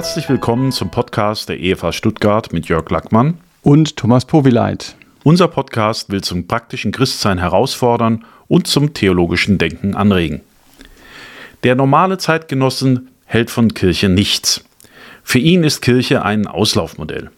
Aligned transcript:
Herzlich 0.00 0.30
willkommen 0.30 0.72
zum 0.72 0.90
Podcast 0.90 1.50
der 1.50 1.60
EFA 1.60 1.92
Stuttgart 1.92 2.54
mit 2.54 2.68
Jörg 2.68 2.88
Lackmann 2.88 3.36
und 3.60 3.98
Thomas 3.98 4.24
Powileit. 4.24 4.96
Unser 5.24 5.46
Podcast 5.46 6.08
will 6.08 6.22
zum 6.22 6.46
praktischen 6.46 6.90
Christsein 6.90 7.36
herausfordern 7.36 8.24
und 8.48 8.66
zum 8.66 8.94
theologischen 8.94 9.58
Denken 9.58 9.94
anregen. 9.94 10.40
Der 11.64 11.74
normale 11.74 12.16
Zeitgenossen 12.16 13.10
hält 13.26 13.50
von 13.50 13.74
Kirche 13.74 14.08
nichts. 14.08 14.64
Für 15.22 15.38
ihn 15.38 15.64
ist 15.64 15.82
Kirche 15.82 16.24
ein 16.24 16.46
Auslaufmodell. 16.46 17.30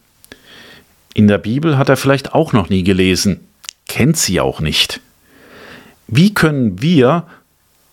In 1.13 1.27
der 1.27 1.39
Bibel 1.39 1.77
hat 1.77 1.89
er 1.89 1.97
vielleicht 1.97 2.33
auch 2.33 2.53
noch 2.53 2.69
nie 2.69 2.83
gelesen, 2.83 3.41
kennt 3.89 4.15
sie 4.15 4.39
auch 4.39 4.61
nicht. 4.61 5.01
Wie 6.07 6.33
können 6.33 6.81
wir 6.81 7.27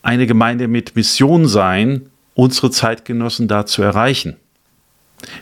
eine 0.02 0.28
Gemeinde 0.28 0.68
mit 0.68 0.94
Mission 0.94 1.48
sein, 1.48 2.08
unsere 2.34 2.70
Zeitgenossen 2.70 3.48
da 3.48 3.66
zu 3.66 3.82
erreichen? 3.82 4.36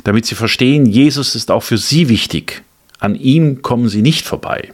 Damit 0.05 0.27
sie 0.27 0.35
verstehen, 0.35 0.87
Jesus 0.87 1.35
ist 1.35 1.51
auch 1.51 1.63
für 1.63 1.79
sie 1.79 2.09
wichtig. 2.09 2.63
An 2.99 3.15
ihm 3.15 3.63
kommen 3.63 3.89
sie 3.89 4.03
nicht 4.03 4.27
vorbei. 4.27 4.73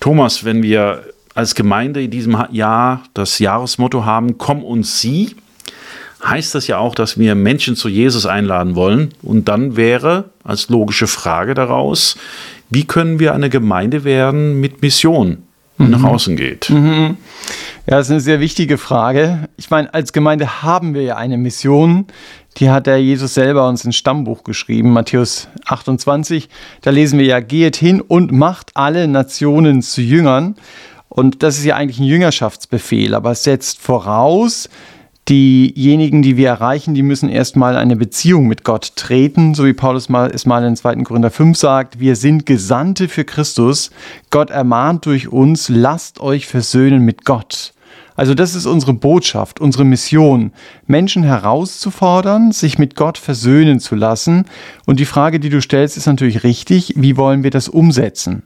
Thomas, 0.00 0.44
wenn 0.44 0.62
wir 0.62 1.04
als 1.34 1.54
Gemeinde 1.54 2.02
in 2.02 2.10
diesem 2.10 2.36
Jahr 2.50 3.04
das 3.14 3.38
Jahresmotto 3.38 4.04
haben, 4.04 4.38
komm 4.38 4.62
uns 4.64 5.00
sie, 5.00 5.36
heißt 6.24 6.54
das 6.54 6.66
ja 6.66 6.78
auch, 6.78 6.94
dass 6.94 7.18
wir 7.18 7.34
Menschen 7.34 7.76
zu 7.76 7.88
Jesus 7.88 8.26
einladen 8.26 8.74
wollen. 8.74 9.10
Und 9.22 9.48
dann 9.48 9.76
wäre 9.76 10.30
als 10.44 10.68
logische 10.68 11.06
Frage 11.06 11.54
daraus, 11.54 12.16
wie 12.70 12.84
können 12.84 13.18
wir 13.20 13.34
eine 13.34 13.50
Gemeinde 13.50 14.04
werden 14.04 14.60
mit 14.60 14.82
Mission, 14.82 15.38
die 15.78 15.84
mhm. 15.84 15.90
nach 15.90 16.02
außen 16.04 16.36
geht? 16.36 16.70
Mhm. 16.70 17.16
Ja, 17.88 17.98
das 17.98 18.08
ist 18.08 18.10
eine 18.10 18.20
sehr 18.20 18.40
wichtige 18.40 18.78
Frage. 18.78 19.48
Ich 19.56 19.70
meine, 19.70 19.94
als 19.94 20.12
Gemeinde 20.12 20.60
haben 20.60 20.92
wir 20.92 21.02
ja 21.02 21.16
eine 21.16 21.38
Mission. 21.38 22.06
Die 22.56 22.68
hat 22.68 22.88
der 22.88 23.00
Jesus 23.00 23.34
selber 23.34 23.68
uns 23.68 23.84
ins 23.84 23.94
Stammbuch 23.94 24.42
geschrieben, 24.42 24.92
Matthäus 24.92 25.46
28. 25.66 26.48
Da 26.80 26.90
lesen 26.90 27.16
wir 27.20 27.26
ja, 27.26 27.38
geht 27.38 27.76
hin 27.76 28.00
und 28.00 28.32
macht 28.32 28.72
alle 28.74 29.06
Nationen 29.06 29.82
zu 29.82 30.00
Jüngern. 30.00 30.56
Und 31.08 31.44
das 31.44 31.58
ist 31.58 31.64
ja 31.64 31.76
eigentlich 31.76 32.00
ein 32.00 32.06
Jüngerschaftsbefehl, 32.06 33.14
aber 33.14 33.30
es 33.30 33.44
setzt 33.44 33.78
voraus, 33.78 34.68
diejenigen, 35.28 36.22
die 36.22 36.36
wir 36.36 36.48
erreichen, 36.48 36.94
die 36.94 37.04
müssen 37.04 37.28
erstmal 37.28 37.76
eine 37.76 37.94
Beziehung 37.94 38.48
mit 38.48 38.64
Gott 38.64 38.96
treten, 38.96 39.54
so 39.54 39.64
wie 39.64 39.74
Paulus 39.74 40.08
mal, 40.08 40.32
es 40.34 40.44
mal 40.44 40.64
in 40.64 40.74
2. 40.74 40.96
Korinther 41.04 41.30
5 41.30 41.56
sagt, 41.56 42.00
wir 42.00 42.16
sind 42.16 42.46
Gesandte 42.46 43.08
für 43.08 43.24
Christus. 43.24 43.92
Gott 44.30 44.50
ermahnt 44.50 45.06
durch 45.06 45.28
uns, 45.28 45.68
lasst 45.68 46.20
euch 46.20 46.48
versöhnen 46.48 47.02
mit 47.02 47.24
Gott. 47.24 47.74
Also 48.16 48.34
das 48.34 48.54
ist 48.54 48.66
unsere 48.66 48.94
Botschaft, 48.94 49.60
unsere 49.60 49.84
Mission, 49.84 50.52
Menschen 50.86 51.22
herauszufordern, 51.22 52.52
sich 52.52 52.78
mit 52.78 52.96
Gott 52.96 53.18
versöhnen 53.18 53.78
zu 53.78 53.94
lassen. 53.94 54.46
Und 54.86 54.98
die 54.98 55.04
Frage, 55.04 55.38
die 55.38 55.50
du 55.50 55.60
stellst, 55.60 55.96
ist 55.96 56.06
natürlich 56.06 56.42
richtig, 56.42 56.94
wie 56.96 57.16
wollen 57.16 57.42
wir 57.42 57.50
das 57.50 57.68
umsetzen? 57.68 58.42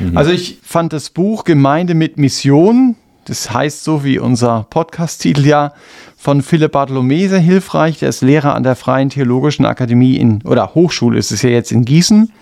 Mhm. 0.00 0.16
Also 0.16 0.30
ich 0.30 0.58
fand 0.62 0.92
das 0.92 1.10
Buch 1.10 1.44
Gemeinde 1.44 1.94
mit 1.94 2.16
Mission, 2.16 2.96
das 3.24 3.52
heißt 3.52 3.82
so 3.82 4.04
wie 4.04 4.18
unser 4.18 4.66
Podcast-Titel 4.70 5.44
ja, 5.44 5.72
von 6.16 6.42
Philipp 6.42 6.72
Bartholomä 6.72 7.28
sehr 7.28 7.40
hilfreich. 7.40 7.98
Der 7.98 8.08
ist 8.08 8.22
Lehrer 8.22 8.54
an 8.54 8.62
der 8.62 8.76
Freien 8.76 9.10
Theologischen 9.10 9.66
Akademie 9.66 10.16
in, 10.16 10.42
oder 10.42 10.74
Hochschule 10.74 11.18
ist 11.18 11.32
es 11.32 11.42
ja 11.42 11.50
jetzt 11.50 11.72
in 11.72 11.84
Gießen. 11.84 12.32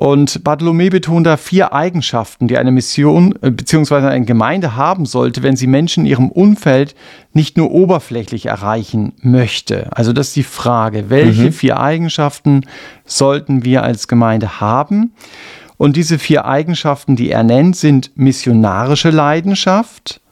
Und 0.00 0.44
Bartholomä 0.44 0.88
betont 0.88 1.26
da 1.26 1.36
vier 1.36 1.74
Eigenschaften, 1.74 2.48
die 2.48 2.56
eine 2.56 2.70
Mission 2.70 3.34
äh, 3.42 3.50
bzw. 3.50 3.96
eine 3.96 4.24
Gemeinde 4.24 4.74
haben 4.74 5.04
sollte, 5.04 5.42
wenn 5.42 5.56
sie 5.56 5.66
Menschen 5.66 6.06
in 6.06 6.10
ihrem 6.10 6.30
Umfeld 6.30 6.94
nicht 7.34 7.58
nur 7.58 7.70
oberflächlich 7.70 8.46
erreichen 8.46 9.12
möchte. 9.20 9.94
Also 9.94 10.14
das 10.14 10.28
ist 10.28 10.36
die 10.36 10.42
Frage, 10.42 11.10
welche 11.10 11.42
mhm. 11.42 11.52
vier 11.52 11.80
Eigenschaften 11.80 12.62
sollten 13.04 13.62
wir 13.62 13.82
als 13.82 14.08
Gemeinde 14.08 14.58
haben? 14.58 15.12
Und 15.76 15.96
diese 15.96 16.18
vier 16.18 16.46
Eigenschaften, 16.46 17.14
die 17.14 17.30
er 17.30 17.42
nennt, 17.42 17.76
sind 17.76 18.10
missionarische 18.14 19.10
Leidenschaft, 19.10 20.22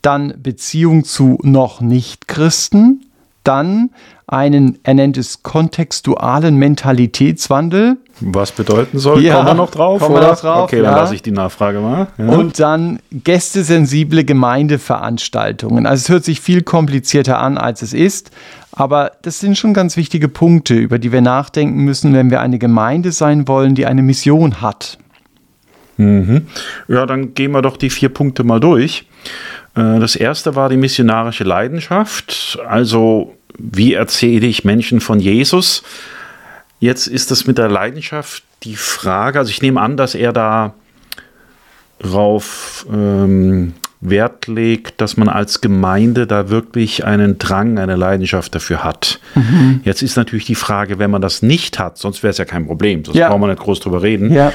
dann 0.00 0.32
Beziehung 0.42 1.04
zu 1.04 1.38
noch 1.42 1.82
nicht 1.82 2.28
Christen, 2.28 3.04
dann 3.44 3.90
einen, 4.28 4.78
er 4.82 4.94
nennt 4.94 5.16
es 5.16 5.42
kontextualen 5.42 6.56
Mentalitätswandel. 6.56 7.96
Was 8.20 8.52
bedeuten 8.52 8.98
soll? 8.98 9.22
Ja, 9.22 9.36
kommen 9.36 9.48
wir 9.48 9.54
noch 9.54 9.70
drauf? 9.70 10.00
Kommen 10.00 10.14
wir 10.16 10.28
noch 10.28 10.38
drauf 10.38 10.64
okay, 10.64 10.82
dann 10.82 10.92
ja. 10.92 10.96
lasse 10.96 11.14
ich 11.14 11.22
die 11.22 11.30
Nachfrage 11.30 11.80
mal. 11.80 12.08
Ja. 12.18 12.28
Und 12.28 12.60
dann 12.60 13.00
gästesensible 13.10 14.24
Gemeindeveranstaltungen. 14.24 15.86
Also 15.86 16.02
es 16.02 16.08
hört 16.08 16.24
sich 16.24 16.40
viel 16.40 16.62
komplizierter 16.62 17.38
an, 17.38 17.58
als 17.58 17.82
es 17.82 17.92
ist. 17.92 18.30
Aber 18.72 19.12
das 19.22 19.40
sind 19.40 19.56
schon 19.56 19.74
ganz 19.74 19.96
wichtige 19.96 20.28
Punkte, 20.28 20.74
über 20.74 20.98
die 20.98 21.10
wir 21.10 21.20
nachdenken 21.20 21.84
müssen, 21.84 22.12
wenn 22.12 22.30
wir 22.30 22.40
eine 22.40 22.58
Gemeinde 22.58 23.12
sein 23.12 23.48
wollen, 23.48 23.74
die 23.74 23.86
eine 23.86 24.02
Mission 24.02 24.60
hat. 24.60 24.98
Mhm. 25.96 26.46
Ja, 26.86 27.06
dann 27.06 27.34
gehen 27.34 27.50
wir 27.52 27.62
doch 27.62 27.76
die 27.76 27.90
vier 27.90 28.08
Punkte 28.08 28.44
mal 28.44 28.60
durch. 28.60 29.06
Äh, 29.74 29.98
das 29.98 30.16
erste 30.16 30.54
war 30.54 30.68
die 30.68 30.76
missionarische 30.76 31.44
Leidenschaft. 31.44 32.58
Also, 32.66 33.34
wie 33.58 33.94
erzähle 33.94 34.46
ich 34.46 34.64
Menschen 34.64 35.00
von 35.00 35.20
Jesus? 35.20 35.82
Jetzt 36.80 37.06
ist 37.06 37.30
das 37.30 37.46
mit 37.46 37.58
der 37.58 37.68
Leidenschaft 37.68 38.44
die 38.62 38.76
Frage. 38.76 39.38
Also, 39.38 39.50
ich 39.50 39.62
nehme 39.62 39.80
an, 39.80 39.96
dass 39.96 40.14
er 40.14 40.32
da 40.32 40.74
darauf 41.98 42.86
ähm, 42.92 43.74
Wert 44.00 44.46
legt, 44.46 45.00
dass 45.00 45.16
man 45.16 45.28
als 45.28 45.60
Gemeinde 45.60 46.26
da 46.26 46.50
wirklich 46.50 47.04
einen 47.04 47.38
Drang, 47.38 47.78
eine 47.78 47.96
Leidenschaft 47.96 48.54
dafür 48.54 48.84
hat. 48.84 49.18
Mhm. 49.34 49.80
Jetzt 49.84 50.02
ist 50.02 50.16
natürlich 50.16 50.44
die 50.44 50.54
Frage, 50.54 51.00
wenn 51.00 51.10
man 51.10 51.20
das 51.20 51.42
nicht 51.42 51.78
hat, 51.78 51.98
sonst 51.98 52.22
wäre 52.22 52.30
es 52.30 52.38
ja 52.38 52.44
kein 52.44 52.66
Problem, 52.66 53.04
sonst 53.04 53.18
ja. 53.18 53.28
brauchen 53.28 53.40
wir 53.40 53.48
nicht 53.48 53.60
groß 53.60 53.80
drüber 53.80 54.02
reden. 54.02 54.32
Ja. 54.32 54.52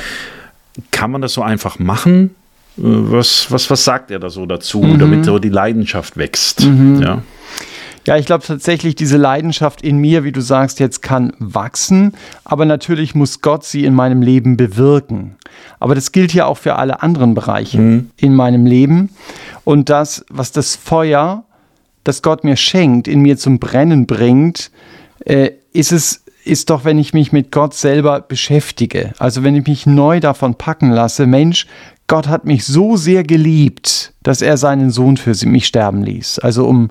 Kann 0.91 1.11
man 1.11 1.21
das 1.21 1.33
so 1.33 1.43
einfach 1.43 1.77
machen? 1.77 2.35
Äh, 2.77 2.81
was, 2.83 3.51
was, 3.51 3.69
was 3.69 3.83
sagt 3.83 4.11
er 4.11 4.19
da 4.19 4.29
so 4.29 4.45
dazu, 4.45 4.81
mhm. 4.81 4.99
damit 4.99 5.25
so 5.25 5.39
die 5.39 5.49
Leidenschaft 5.49 6.15
wächst? 6.15 6.65
Mhm. 6.65 7.01
Ja. 7.01 7.21
Ja, 8.05 8.17
ich 8.17 8.25
glaube 8.25 8.43
tatsächlich, 8.45 8.95
diese 8.95 9.17
Leidenschaft 9.17 9.81
in 9.81 9.97
mir, 9.97 10.23
wie 10.23 10.31
du 10.31 10.41
sagst, 10.41 10.79
jetzt 10.79 11.01
kann 11.01 11.33
wachsen, 11.39 12.13
aber 12.43 12.65
natürlich 12.65 13.15
muss 13.15 13.41
Gott 13.41 13.63
sie 13.63 13.85
in 13.85 13.93
meinem 13.93 14.21
Leben 14.21 14.57
bewirken. 14.57 15.37
Aber 15.79 15.95
das 15.95 16.11
gilt 16.11 16.33
ja 16.33 16.45
auch 16.45 16.57
für 16.57 16.75
alle 16.75 17.01
anderen 17.01 17.33
Bereiche 17.33 17.79
mhm. 17.79 18.09
in 18.17 18.35
meinem 18.35 18.65
Leben. 18.65 19.09
Und 19.63 19.89
das, 19.89 20.25
was 20.29 20.51
das 20.51 20.75
Feuer, 20.75 21.45
das 22.03 22.21
Gott 22.21 22.43
mir 22.43 22.57
schenkt, 22.57 23.07
in 23.07 23.21
mir 23.21 23.37
zum 23.37 23.59
Brennen 23.59 24.05
bringt, 24.05 24.71
äh, 25.25 25.51
ist 25.71 25.91
es 25.91 26.23
ist 26.45 26.69
doch, 26.69 26.83
wenn 26.83 26.99
ich 26.99 27.13
mich 27.13 27.31
mit 27.31 27.51
Gott 27.51 27.73
selber 27.73 28.19
beschäftige. 28.19 29.13
Also 29.17 29.43
wenn 29.43 29.55
ich 29.55 29.65
mich 29.65 29.85
neu 29.85 30.19
davon 30.19 30.55
packen 30.55 30.91
lasse, 30.91 31.25
Mensch, 31.25 31.67
Gott 32.07 32.27
hat 32.27 32.45
mich 32.45 32.65
so 32.65 32.97
sehr 32.97 33.23
geliebt, 33.23 34.13
dass 34.23 34.41
er 34.41 34.57
seinen 34.57 34.91
Sohn 34.91 35.17
für 35.17 35.33
mich 35.47 35.65
sterben 35.65 36.03
ließ. 36.03 36.39
Also 36.39 36.65
um 36.65 36.89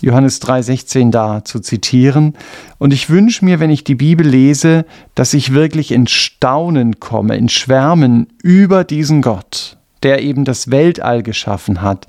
Johannes 0.00 0.40
3:16 0.40 1.10
da 1.10 1.44
zu 1.44 1.60
zitieren. 1.60 2.34
Und 2.78 2.92
ich 2.92 3.10
wünsche 3.10 3.44
mir, 3.44 3.60
wenn 3.60 3.70
ich 3.70 3.84
die 3.84 3.94
Bibel 3.94 4.26
lese, 4.26 4.84
dass 5.14 5.34
ich 5.34 5.52
wirklich 5.52 5.92
in 5.92 6.06
Staunen 6.06 7.00
komme, 7.00 7.36
in 7.36 7.48
Schwärmen 7.48 8.28
über 8.42 8.84
diesen 8.84 9.22
Gott, 9.22 9.76
der 10.02 10.22
eben 10.22 10.44
das 10.44 10.70
Weltall 10.70 11.22
geschaffen 11.22 11.82
hat, 11.82 12.06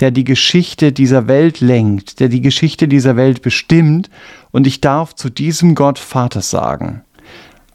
der 0.00 0.10
die 0.10 0.24
Geschichte 0.24 0.92
dieser 0.92 1.26
Welt 1.26 1.60
lenkt, 1.60 2.20
der 2.20 2.28
die 2.28 2.40
Geschichte 2.40 2.86
dieser 2.86 3.16
Welt 3.16 3.42
bestimmt. 3.42 4.10
Und 4.50 4.66
ich 4.66 4.80
darf 4.80 5.14
zu 5.14 5.30
diesem 5.30 5.74
Gott 5.74 5.98
Vater 5.98 6.42
sagen. 6.42 7.02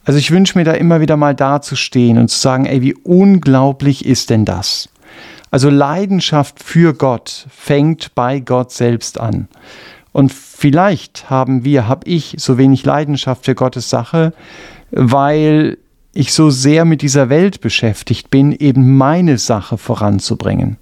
Also 0.09 0.17
ich 0.17 0.31
wünsche 0.31 0.57
mir 0.57 0.63
da 0.63 0.71
immer 0.71 1.01
wieder 1.01 1.17
mal 1.17 1.35
dazustehen 1.35 2.17
und 2.17 2.29
zu 2.29 2.39
sagen, 2.39 2.65
ey, 2.65 2.81
wie 2.81 2.95
unglaublich 2.95 4.03
ist 4.03 4.31
denn 4.31 4.43
das? 4.43 4.89
Also 5.51 5.69
Leidenschaft 5.69 6.63
für 6.63 6.95
Gott 6.95 7.45
fängt 7.55 8.15
bei 8.15 8.39
Gott 8.39 8.71
selbst 8.71 9.19
an. 9.19 9.47
Und 10.11 10.33
vielleicht 10.33 11.29
haben 11.29 11.63
wir, 11.63 11.87
habe 11.87 12.09
ich 12.09 12.33
so 12.39 12.57
wenig 12.57 12.83
Leidenschaft 12.85 13.45
für 13.45 13.53
Gottes 13.53 13.91
Sache, 13.91 14.33
weil 14.89 15.77
ich 16.15 16.33
so 16.33 16.49
sehr 16.49 16.85
mit 16.85 17.03
dieser 17.03 17.29
Welt 17.29 17.61
beschäftigt 17.61 18.31
bin, 18.31 18.51
eben 18.51 18.97
meine 18.97 19.37
Sache 19.37 19.77
voranzubringen. 19.77 20.77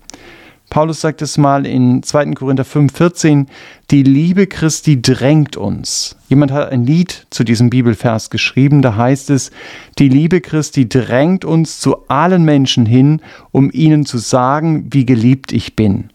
Paulus 0.70 1.00
sagt 1.00 1.22
es 1.22 1.38
mal 1.38 1.66
in 1.66 2.04
2. 2.04 2.34
Korinther 2.34 2.66
5,14, 2.66 3.46
die 3.90 4.04
Liebe 4.04 4.48
Christi 4.48 5.02
drängt 5.02 5.56
uns. 5.56 6.18
Jemand 6.28 6.52
hat 6.52 6.72
ein 6.72 6.86
Lied 6.86 7.26
zu 7.30 7.46
diesem 7.46 7.70
Bibelvers 7.70 8.30
geschrieben, 8.30 8.82
da 8.82 8.98
heißt 8.98 9.30
es, 9.30 9.52
die 9.98 10.10
Liebe 10.10 10.42
Christi 10.42 10.90
drängt 10.90 11.46
uns 11.46 11.80
zu 11.80 12.08
allen 12.10 12.44
Menschen 12.44 12.86
hin, 12.86 13.22
um 13.52 13.72
ihnen 13.72 14.06
zu 14.06 14.18
sagen, 14.18 14.88
wie 14.92 15.06
geliebt 15.06 15.54
ich 15.54 15.78
bin. 15.78 16.10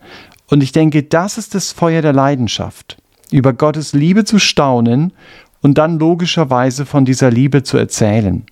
Und 0.49 0.63
ich 0.63 0.73
denke, 0.73 1.03
das 1.03 1.39
ist 1.39 1.55
das 1.55 1.73
Feuer 1.73 2.03
der 2.03 2.13
Leidenschaft, 2.13 2.99
über 3.31 3.55
Gottes 3.55 3.95
Liebe 3.95 4.25
zu 4.25 4.39
staunen 4.39 5.15
und 5.63 5.79
dann 5.79 5.99
logischerweise 5.99 6.85
von 6.85 7.07
dieser 7.07 7.31
Liebe 7.31 7.63
zu 7.63 7.79
erzählen. 7.79 8.45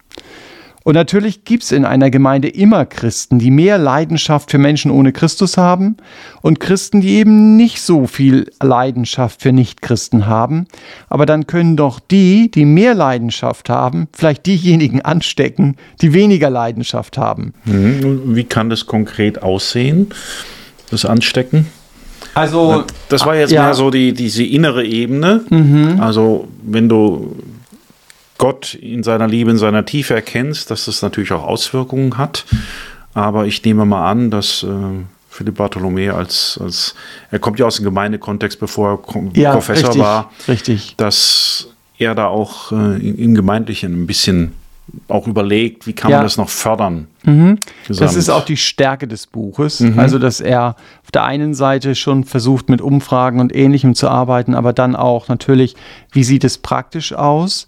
Und 0.82 0.94
natürlich 0.94 1.44
gibt 1.44 1.62
es 1.62 1.72
in 1.72 1.84
einer 1.84 2.10
Gemeinde 2.10 2.48
immer 2.48 2.86
Christen, 2.86 3.38
die 3.38 3.50
mehr 3.50 3.76
Leidenschaft 3.76 4.50
für 4.50 4.58
Menschen 4.58 4.90
ohne 4.90 5.12
Christus 5.12 5.56
haben 5.56 5.96
und 6.40 6.58
Christen, 6.58 7.02
die 7.02 7.16
eben 7.16 7.56
nicht 7.56 7.82
so 7.82 8.06
viel 8.06 8.50
Leidenschaft 8.62 9.42
für 9.42 9.52
Nichtchristen 9.52 10.26
haben. 10.26 10.66
Aber 11.08 11.26
dann 11.26 11.46
können 11.46 11.76
doch 11.76 12.00
die, 12.00 12.50
die 12.50 12.64
mehr 12.64 12.94
Leidenschaft 12.94 13.68
haben, 13.68 14.08
vielleicht 14.12 14.46
diejenigen 14.46 15.00
anstecken, 15.02 15.76
die 16.00 16.14
weniger 16.14 16.48
Leidenschaft 16.48 17.18
haben. 17.18 17.52
Mhm. 17.64 18.34
Wie 18.34 18.44
kann 18.44 18.70
das 18.70 18.86
konkret 18.86 19.42
aussehen, 19.42 20.08
das 20.90 21.04
Anstecken? 21.04 21.66
Also, 22.34 22.84
das 23.08 23.26
war 23.26 23.34
jetzt 23.34 23.50
ja. 23.50 23.64
mehr 23.64 23.74
so 23.74 23.90
die, 23.90 24.12
diese 24.12 24.44
innere 24.44 24.84
Ebene. 24.84 25.42
Mhm. 25.50 26.00
Also, 26.00 26.48
wenn 26.62 26.88
du 26.88 27.36
Gott 28.40 28.72
in 28.72 29.02
seiner 29.02 29.28
Liebe, 29.28 29.50
in 29.50 29.58
seiner 29.58 29.84
Tiefe 29.84 30.14
erkennst, 30.14 30.70
dass 30.70 30.86
das 30.86 31.02
natürlich 31.02 31.30
auch 31.32 31.44
Auswirkungen 31.44 32.16
hat. 32.16 32.46
Aber 33.12 33.44
ich 33.44 33.62
nehme 33.64 33.84
mal 33.84 34.10
an, 34.10 34.30
dass 34.30 34.62
äh, 34.62 34.66
Philipp 35.28 35.58
Bartholomä 35.58 36.08
als, 36.10 36.58
als, 36.60 36.94
er 37.30 37.38
kommt 37.38 37.58
ja 37.58 37.66
aus 37.66 37.76
dem 37.76 37.84
Gemeindekontext, 37.84 38.58
bevor 38.58 38.98
er 39.04 39.30
ja, 39.34 39.52
Professor 39.52 39.90
richtig, 39.90 40.02
war, 40.02 40.30
richtig. 40.48 40.94
dass 40.96 41.68
er 41.98 42.14
da 42.14 42.28
auch 42.28 42.72
äh, 42.72 42.96
im 42.96 43.34
Gemeindlichen 43.34 44.04
ein 44.04 44.06
bisschen 44.06 44.52
auch 45.06 45.26
überlegt, 45.26 45.86
wie 45.86 45.92
kann 45.92 46.10
ja. 46.10 46.16
man 46.16 46.24
das 46.24 46.38
noch 46.38 46.48
fördern. 46.48 47.08
Mhm. 47.24 47.58
Das 47.88 48.16
ist 48.16 48.30
auch 48.30 48.46
die 48.46 48.56
Stärke 48.56 49.06
des 49.06 49.26
Buches. 49.26 49.80
Mhm. 49.80 49.98
Also, 49.98 50.18
dass 50.18 50.40
er 50.40 50.76
auf 51.04 51.10
der 51.12 51.24
einen 51.24 51.52
Seite 51.52 51.94
schon 51.94 52.24
versucht, 52.24 52.70
mit 52.70 52.80
Umfragen 52.80 53.38
und 53.38 53.54
Ähnlichem 53.54 53.94
zu 53.94 54.08
arbeiten, 54.08 54.54
aber 54.54 54.72
dann 54.72 54.96
auch 54.96 55.28
natürlich, 55.28 55.76
wie 56.10 56.24
sieht 56.24 56.42
es 56.42 56.56
praktisch 56.56 57.12
aus? 57.12 57.66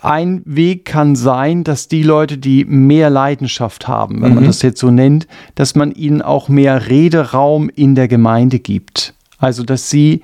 Ein 0.00 0.42
Weg 0.44 0.84
kann 0.84 1.16
sein, 1.16 1.64
dass 1.64 1.88
die 1.88 2.02
Leute, 2.02 2.38
die 2.38 2.64
mehr 2.64 3.10
Leidenschaft 3.10 3.88
haben, 3.88 4.22
wenn 4.22 4.30
mhm. 4.30 4.34
man 4.36 4.44
das 4.46 4.62
jetzt 4.62 4.80
so 4.80 4.90
nennt, 4.90 5.26
dass 5.54 5.74
man 5.74 5.92
ihnen 5.92 6.22
auch 6.22 6.48
mehr 6.48 6.88
Rederaum 6.88 7.68
in 7.68 7.94
der 7.94 8.08
Gemeinde 8.08 8.58
gibt. 8.58 9.14
Also, 9.38 9.64
dass 9.64 9.90
sie 9.90 10.22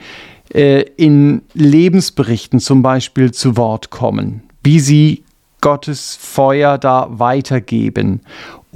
äh, 0.55 0.82
in 0.97 1.43
Lebensberichten 1.55 2.61
zum 2.61 2.82
Beispiel 2.82 3.32
zu 3.32 3.56
Wort 3.56 3.91
kommen, 3.91 4.43
wie 4.62 4.81
sie 4.81 5.25
Gottes 5.61 6.17
Feuer 6.21 6.79
da 6.79 7.09
weitergeben 7.11 8.21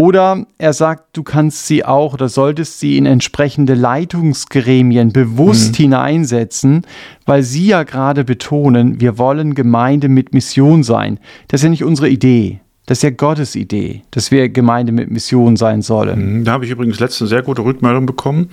oder 0.03 0.47
er 0.59 0.73
sagt, 0.73 1.17
du 1.17 1.23
kannst 1.23 1.69
sie 1.69 1.85
auch 1.85 2.15
oder 2.15 2.29
solltest 2.29 2.81
sie 2.81 2.99
in 2.99 3.07
entsprechende 3.07 3.75
Leitungsgremien 3.75 5.13
bewusst 5.13 5.79
mhm. 5.79 5.83
hineinsetzen, 5.85 6.85
weil 7.25 7.45
sie 7.45 7.69
ja 7.69 7.85
gerade 7.85 8.25
betonen, 8.25 9.01
wir 9.01 9.17
wollen 9.17 9.55
Gemeinde 9.55 10.09
mit 10.09 10.35
Mission 10.35 10.83
sein. 10.83 11.21
Das 11.47 11.61
ist 11.61 11.65
ja 11.65 11.71
nicht 11.71 11.85
unsere 11.85 12.09
Idee. 12.09 12.59
Das 12.87 12.99
ist 12.99 13.03
ja 13.03 13.11
Gottes 13.11 13.55
Idee, 13.55 14.03
dass 14.11 14.33
wir 14.33 14.49
Gemeinde 14.49 14.91
mit 14.91 15.09
Mission 15.09 15.57
sein 15.57 15.83
sollen. 15.83 16.39
Mhm. 16.39 16.45
Da 16.45 16.51
habe 16.51 16.65
ich 16.65 16.73
übrigens 16.73 16.99
letztens 16.99 17.31
sehr 17.31 17.43
gute 17.43 17.63
Rückmeldung 17.63 18.05
bekommen, 18.05 18.51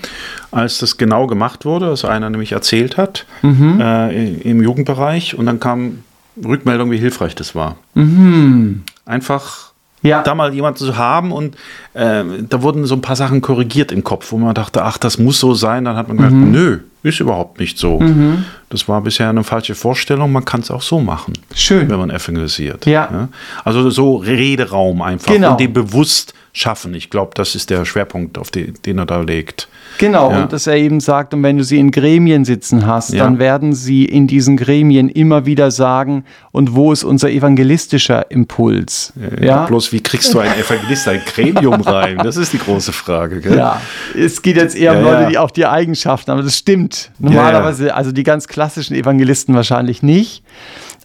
als 0.52 0.78
das 0.78 0.98
genau 0.98 1.26
gemacht 1.26 1.66
wurde, 1.66 1.88
als 1.88 2.06
einer 2.06 2.30
nämlich 2.30 2.52
erzählt 2.52 2.96
hat 2.96 3.26
mhm. 3.42 3.82
äh, 3.82 4.34
im 4.34 4.62
Jugendbereich 4.62 5.36
und 5.36 5.48
dann 5.48 5.60
kam 5.60 6.04
Rückmeldung, 6.46 6.92
wie 6.92 7.00
hilfreich 7.00 7.34
das 7.34 7.56
war. 7.56 7.78
Mhm. 7.96 8.84
Einfach 9.08 9.69
ja. 10.02 10.22
da 10.22 10.36
mal 10.36 10.54
jemanden 10.54 10.80
zu 10.80 10.98
haben 10.98 11.32
und 11.32 11.56
äh, 11.94 12.24
da 12.48 12.62
wurden 12.62 12.86
so 12.86 12.96
ein 12.96 13.02
paar 13.02 13.16
Sachen 13.16 13.42
korrigiert 13.42 13.92
im 13.92 14.04
Kopf, 14.04 14.32
wo 14.32 14.38
man 14.38 14.54
dachte, 14.54 14.84
ach, 14.84 14.98
das 14.98 15.18
muss 15.18 15.40
so 15.40 15.54
sein. 15.54 15.86
Dann 15.86 15.96
hat 15.96 16.08
man 16.08 16.18
gedacht, 16.18 16.34
mhm. 16.34 16.52
nö, 16.52 16.80
ist 17.04 17.20
überhaupt 17.20 17.60
nicht 17.60 17.78
so. 17.78 18.00
Mhm. 18.00 18.46
Das 18.70 18.88
war 18.88 19.02
bisher 19.02 19.30
eine 19.30 19.44
falsche 19.44 19.76
Vorstellung. 19.76 20.32
Man 20.32 20.46
kann 20.46 20.62
es 20.62 20.72
auch 20.72 20.82
so 20.82 21.00
machen. 21.00 21.34
Schön. 21.54 21.90
Wenn 21.90 21.98
man 21.98 22.10
evangelisiert. 22.10 22.86
Ja. 22.86 23.10
ja. 23.12 23.28
Also 23.64 23.90
so 23.90 24.18
Rederaum 24.18 25.02
einfach 25.02 25.32
genau. 25.32 25.52
und 25.52 25.60
den 25.60 25.74
bewusst 25.74 26.34
schaffen. 26.54 26.94
Ich 26.94 27.10
glaube, 27.10 27.32
das 27.36 27.56
ist 27.56 27.70
der 27.70 27.86
Schwerpunkt, 27.86 28.38
auf 28.38 28.52
den, 28.52 28.74
den 28.86 28.98
er 28.98 29.06
da 29.06 29.22
legt. 29.22 29.68
Genau, 29.98 30.32
ja. 30.32 30.42
und 30.42 30.54
dass 30.54 30.68
er 30.68 30.76
eben 30.76 31.00
sagt, 31.00 31.34
und 31.34 31.44
wenn 31.44 31.58
du 31.58 31.64
sie 31.64 31.78
in 31.78 31.92
Gremien 31.92 32.46
sitzen 32.46 32.88
hast, 32.88 33.14
ja. 33.14 33.24
dann 33.24 33.38
werden 33.38 33.74
sie 33.74 34.06
in 34.06 34.28
diesen 34.28 34.56
Gremien 34.56 35.10
immer 35.10 35.46
wieder 35.46 35.72
sagen, 35.72 36.24
und 36.52 36.74
wo 36.74 36.92
ist 36.94 37.04
unser 37.04 37.30
evangelistischer 37.30 38.32
Impuls? 38.32 39.14
Ja, 39.40 39.46
ja? 39.46 39.66
bloß 39.66 39.92
wie 39.92 40.02
kriegst 40.02 40.34
du 40.34 40.40
einen 40.40 40.56
Evangelist 40.56 41.08
ein 41.08 41.22
Gremium 41.26 41.82
rein? 41.82 42.18
Das 42.18 42.38
ist 42.38 42.54
die 42.54 42.60
große 42.60 42.94
Frage. 42.94 43.42
Gell? 43.42 43.58
Ja, 43.58 43.82
es 44.18 44.42
geht 44.42 44.56
jetzt 44.56 44.76
eher 44.76 44.98
um 44.98 45.04
Leute, 45.04 45.28
die 45.30 45.38
auch 45.38 45.52
die 45.52 45.66
Eigenschaften, 45.66 46.32
aber 46.32 46.44
das 46.44 46.58
stimmt. 46.58 47.12
Normalerweise, 47.20 47.94
also 47.94 48.12
die 48.12 48.24
ganz 48.24 48.48
klassischen 48.48 48.96
Evangelisten 48.96 49.54
wahrscheinlich 49.54 50.02
nicht 50.02 50.44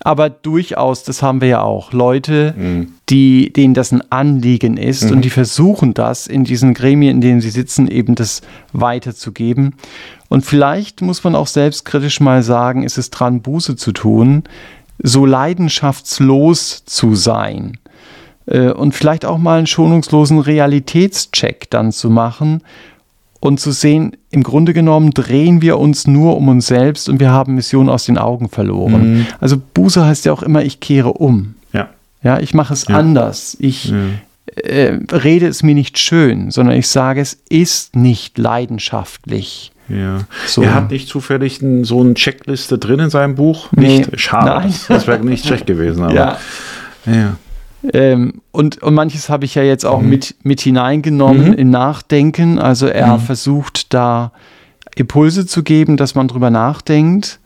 aber 0.05 0.29
durchaus, 0.29 1.03
das 1.03 1.23
haben 1.23 1.41
wir 1.41 1.49
ja 1.49 1.63
auch, 1.63 1.93
Leute, 1.93 2.55
mhm. 2.57 2.93
die, 3.09 3.53
denen 3.53 3.73
das 3.73 3.91
ein 3.91 4.03
Anliegen 4.13 4.77
ist 4.77 5.05
mhm. 5.05 5.13
und 5.13 5.25
die 5.25 5.31
versuchen 5.31 5.95
das 5.95 6.27
in 6.27 6.45
diesen 6.45 6.75
Gremien, 6.75 7.17
in 7.17 7.21
denen 7.23 7.41
sie 7.41 7.51
sitzen, 7.51 7.89
eben 7.89 8.15
das 8.15 8.43
weiterzugeben. 8.75 9.77
Und 10.29 10.45
vielleicht 10.45 11.01
muss 11.01 11.25
man 11.25 11.35
auch 11.35 11.47
selbstkritisch 11.47 12.21
mal 12.21 12.43
sagen, 12.43 12.83
ist 12.83 12.99
es 12.99 13.09
dran, 13.09 13.41
Buße 13.41 13.77
zu 13.77 13.93
tun, 13.93 14.45
so 15.03 15.25
leidenschaftslos 15.25 16.85
zu 16.85 17.15
sein 17.15 17.79
äh, 18.45 18.71
und 18.71 18.95
vielleicht 18.95 19.25
auch 19.25 19.39
mal 19.39 19.57
einen 19.57 19.67
schonungslosen 19.67 20.39
Realitätscheck 20.39 21.71
dann 21.71 21.93
zu 21.93 22.11
machen 22.11 22.61
und 23.45 23.61
zu 23.61 23.73
sehen, 23.73 24.17
im 24.31 24.43
Grunde 24.43 24.73
genommen 24.73 25.11
drehen 25.11 25.61
wir 25.61 25.79
uns 25.79 26.07
nur 26.07 26.39
um 26.39 26.49
uns 26.49 26.67
selbst 26.67 27.11
und 27.11 27.21
wir 27.21 27.31
haben 27.31 27.57
Mission 27.57 27.91
aus 27.91 28.07
den 28.07 28.17
Augen 28.17 28.49
verloren. 28.49 29.19
Mhm. 29.19 29.27
Also 29.39 29.61
Buße 29.75 30.03
heißt 30.03 30.25
ja 30.25 30.33
auch 30.33 30.43
immer, 30.43 30.65
ich 30.65 30.81
kehre 30.81 31.13
um. 31.13 31.55
Ja. 31.75 31.91
Ja, 32.23 32.41
ich 32.41 32.55
mache 32.55 32.73
es 32.73 32.89
ja. 32.89 32.97
anders. 32.97 33.55
Ich 33.61 33.91
ja. 33.91 33.97
äh, 34.57 34.99
rede 35.13 35.47
es 35.47 35.63
mir 35.63 35.75
nicht 35.75 35.99
schön, 35.99 36.51
sondern 36.53 36.75
ich 36.75 36.89
sage, 36.89 37.21
es 37.21 37.35
ist 37.51 37.97
nicht 37.97 38.39
leidenschaftlich. 38.39 39.73
Ja. 39.91 40.21
So. 40.47 40.63
Er 40.63 40.73
hat 40.73 40.91
nicht 40.91 41.09
zufällig 41.09 41.61
so 41.83 42.01
eine 42.01 42.15
Checkliste 42.15 42.79
drin 42.79 42.99
in 42.99 43.11
seinem 43.11 43.35
Buch? 43.35 43.71
Nicht? 43.73 44.11
Nee. 44.11 44.17
Schade. 44.19 44.69
Nein. 44.69 44.75
Das 44.89 45.07
wäre 45.07 45.23
nicht 45.23 45.45
schlecht 45.45 45.67
gewesen. 45.67 46.03
Aber. 46.03 46.15
Ja. 47.07 47.13
ja. 47.13 47.37
Ähm, 47.93 48.41
und, 48.51 48.83
und 48.83 48.95
manches 48.95 49.29
habe 49.29 49.45
ich 49.45 49.55
ja 49.55 49.63
jetzt 49.63 49.85
auch 49.85 50.01
mhm. 50.01 50.09
mit, 50.09 50.35
mit 50.43 50.61
hineingenommen 50.61 51.49
mhm. 51.49 51.55
in 51.55 51.71
Nachdenken. 51.71 52.59
Also 52.59 52.87
er 52.87 53.19
mhm. 53.19 53.21
versucht 53.21 53.93
da 53.93 54.33
Impulse 54.97 55.47
zu 55.47 55.63
geben, 55.63 55.97
dass 55.97 56.15
man 56.15 56.29
drüber 56.29 56.51
nachdenkt. 56.51 57.41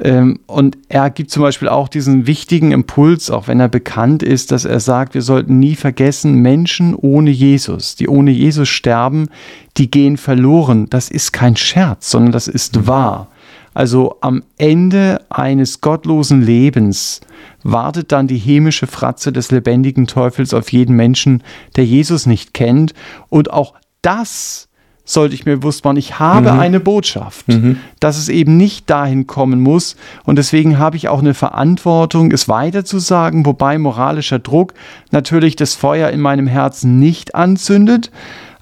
Ähm, 0.00 0.40
und 0.46 0.78
er 0.88 1.10
gibt 1.10 1.30
zum 1.30 1.42
Beispiel 1.42 1.68
auch 1.68 1.88
diesen 1.88 2.26
wichtigen 2.26 2.72
Impuls, 2.72 3.30
auch 3.30 3.46
wenn 3.48 3.60
er 3.60 3.68
bekannt 3.68 4.22
ist, 4.22 4.50
dass 4.50 4.64
er 4.64 4.80
sagt, 4.80 5.14
wir 5.14 5.22
sollten 5.22 5.58
nie 5.58 5.74
vergessen, 5.74 6.36
Menschen 6.36 6.94
ohne 6.94 7.30
Jesus, 7.30 7.94
die 7.94 8.08
ohne 8.08 8.30
Jesus 8.30 8.68
sterben, 8.68 9.28
die 9.76 9.90
gehen 9.90 10.16
verloren. 10.16 10.88
Das 10.88 11.10
ist 11.10 11.32
kein 11.32 11.56
Scherz, 11.56 12.10
sondern 12.10 12.32
das 12.32 12.48
ist 12.48 12.76
mhm. 12.76 12.86
wahr. 12.86 13.28
Also 13.74 14.16
am 14.20 14.42
Ende 14.58 15.20
eines 15.30 15.80
gottlosen 15.80 16.42
Lebens 16.42 17.20
wartet 17.62 18.12
dann 18.12 18.26
die 18.26 18.38
hämische 18.38 18.86
Fratze 18.86 19.32
des 19.32 19.50
lebendigen 19.50 20.06
Teufels 20.06 20.52
auf 20.52 20.72
jeden 20.72 20.96
Menschen, 20.96 21.42
der 21.76 21.86
Jesus 21.86 22.26
nicht 22.26 22.54
kennt. 22.54 22.92
Und 23.28 23.52
auch 23.52 23.74
das 24.02 24.68
sollte 25.04 25.34
ich 25.34 25.46
mir 25.46 25.56
bewusst 25.56 25.84
machen, 25.84 25.96
ich 25.96 26.18
habe 26.18 26.52
mhm. 26.52 26.60
eine 26.60 26.80
Botschaft, 26.80 27.48
mhm. 27.48 27.78
dass 27.98 28.18
es 28.18 28.28
eben 28.28 28.56
nicht 28.56 28.88
dahin 28.88 29.26
kommen 29.26 29.60
muss. 29.60 29.96
Und 30.24 30.36
deswegen 30.36 30.78
habe 30.78 30.96
ich 30.96 31.08
auch 31.08 31.18
eine 31.18 31.34
Verantwortung, 31.34 32.30
es 32.30 32.48
weiterzusagen, 32.48 33.44
wobei 33.44 33.78
moralischer 33.78 34.38
Druck 34.38 34.74
natürlich 35.10 35.56
das 35.56 35.74
Feuer 35.74 36.10
in 36.10 36.20
meinem 36.20 36.46
Herzen 36.46 36.98
nicht 36.98 37.34
anzündet. 37.34 38.10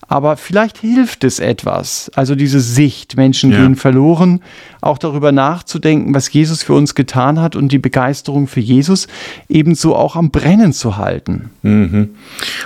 Aber 0.09 0.37
vielleicht 0.37 0.79
hilft 0.79 1.23
es 1.23 1.39
etwas. 1.39 2.11
Also 2.17 2.35
diese 2.35 2.59
Sicht, 2.59 3.17
Menschen 3.17 3.53
ja. 3.53 3.61
gehen 3.61 3.77
verloren, 3.77 4.43
auch 4.81 4.99
darüber 4.99 5.33
nachzudenken, 5.33 6.15
was 6.15 6.33
Jesus 6.33 6.63
für 6.63 6.75
uns 6.75 6.95
getan 6.95 7.41
hat 7.41 7.57
und 7.57 7.71
die 7.73 7.79
Begeisterung 7.79 8.47
für 8.47 8.61
Jesus 8.61 9.09
ebenso 9.49 9.95
auch 9.95 10.17
am 10.17 10.31
Brennen 10.31 10.73
zu 10.73 10.97
halten. 10.97 11.51
Mhm. 11.63 12.11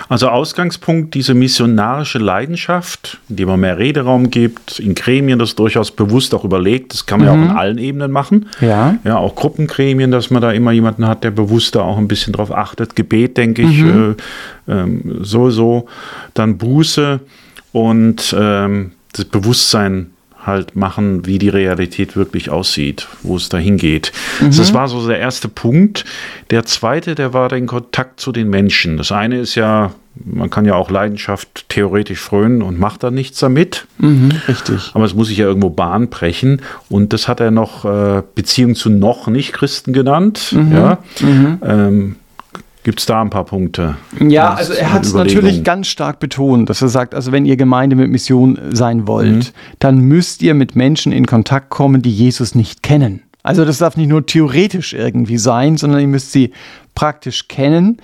Also 0.07 0.29
Ausgangspunkt 0.29 1.13
diese 1.13 1.33
missionarische 1.33 2.19
Leidenschaft, 2.19 3.19
die 3.27 3.45
man 3.45 3.59
mehr 3.59 3.77
Rederaum 3.77 4.29
gibt, 4.29 4.79
in 4.79 4.95
Gremien 4.95 5.39
das 5.39 5.55
durchaus 5.55 5.91
bewusst 5.91 6.33
auch 6.33 6.43
überlegt, 6.43 6.93
das 6.93 7.05
kann 7.05 7.19
man 7.19 7.27
mhm. 7.27 7.33
ja 7.33 7.39
auch 7.39 7.51
in 7.51 7.57
allen 7.57 7.77
Ebenen 7.77 8.11
machen. 8.11 8.47
Ja. 8.61 8.97
Ja, 9.03 9.17
auch 9.17 9.35
Gruppengremien, 9.35 10.11
dass 10.11 10.29
man 10.29 10.41
da 10.41 10.51
immer 10.51 10.71
jemanden 10.71 11.07
hat, 11.07 11.23
der 11.23 11.31
bewusst 11.31 11.75
da 11.75 11.81
auch 11.81 11.97
ein 11.97 12.07
bisschen 12.07 12.33
drauf 12.33 12.51
achtet. 12.51 12.95
Gebet, 12.95 13.37
denke 13.37 13.63
ich, 13.63 13.81
mhm. 13.81 14.15
äh, 14.67 14.71
äh, 14.71 14.87
sowieso. 15.21 15.87
Dann 16.33 16.57
Buße 16.57 17.19
und 17.71 18.35
ähm, 18.37 18.91
das 19.11 19.25
Bewusstsein 19.25 20.11
halt 20.45 20.75
machen, 20.75 21.25
wie 21.25 21.39
die 21.39 21.49
Realität 21.49 22.15
wirklich 22.15 22.49
aussieht, 22.49 23.07
wo 23.23 23.35
es 23.35 23.49
dahin 23.49 23.77
geht. 23.77 24.11
Mhm. 24.39 24.55
Das 24.55 24.73
war 24.73 24.87
so 24.87 25.07
der 25.07 25.19
erste 25.19 25.47
Punkt. 25.47 26.05
Der 26.49 26.65
zweite, 26.65 27.15
der 27.15 27.33
war 27.33 27.49
der 27.49 27.65
Kontakt 27.65 28.19
zu 28.19 28.31
den 28.31 28.49
Menschen. 28.49 28.97
Das 28.97 29.11
eine 29.11 29.39
ist 29.39 29.55
ja, 29.55 29.91
man 30.15 30.49
kann 30.49 30.65
ja 30.65 30.75
auch 30.75 30.89
Leidenschaft 30.89 31.65
theoretisch 31.69 32.19
frönen 32.19 32.61
und 32.61 32.79
macht 32.79 33.03
da 33.03 33.11
nichts 33.11 33.39
damit. 33.39 33.87
Mhm, 33.97 34.31
richtig. 34.47 34.91
Aber 34.93 35.05
es 35.05 35.13
muss 35.13 35.27
sich 35.27 35.37
ja 35.37 35.45
irgendwo 35.45 35.69
Bahn 35.69 36.09
brechen. 36.09 36.61
Und 36.89 37.13
das 37.13 37.27
hat 37.27 37.39
er 37.39 37.51
noch 37.51 37.85
äh, 37.85 38.21
Beziehung 38.35 38.75
zu 38.75 38.89
noch 38.89 39.27
nicht 39.27 39.53
Christen 39.53 39.93
genannt. 39.93 40.53
Mhm. 40.53 40.71
Ja. 40.71 40.97
Mhm. 41.21 41.57
Ähm, 41.63 42.15
Gibt 42.85 42.99
es 42.99 43.07
da 43.07 43.19
ein 43.19 43.31
paar 43.31 43.45
Punkte? 43.45 43.97
Ja, 44.19 44.53
also 44.53 44.71
er 44.73 44.93
hat 44.93 45.03
es 45.03 45.13
natürlich 45.15 45.63
ganz 45.63 45.87
stark 45.87 46.19
betont, 46.19 46.69
dass 46.69 46.83
er 46.83 46.87
sagt, 46.87 47.15
also 47.15 47.31
wenn 47.31 47.43
ihr 47.43 47.57
Gemeinde 47.57 47.95
mit 47.95 48.11
Mission 48.11 48.59
sein 48.73 49.07
wollt, 49.07 49.33
mhm. 49.33 49.43
dann 49.79 50.01
müsst 50.01 50.43
ihr 50.43 50.53
mit 50.53 50.75
Menschen 50.75 51.11
in 51.11 51.25
Kontakt 51.25 51.71
kommen, 51.71 52.03
die 52.03 52.11
Jesus 52.11 52.53
nicht 52.53 52.83
kennen. 52.83 53.23
Also 53.41 53.65
das 53.65 53.79
darf 53.79 53.97
nicht 53.97 54.07
nur 54.07 54.27
theoretisch 54.27 54.93
irgendwie 54.93 55.39
sein, 55.39 55.77
sondern 55.77 55.99
ihr 55.99 56.07
müsst 56.07 56.31
sie 56.31 56.51
praktisch 56.93 57.47
kennen. 57.47 57.97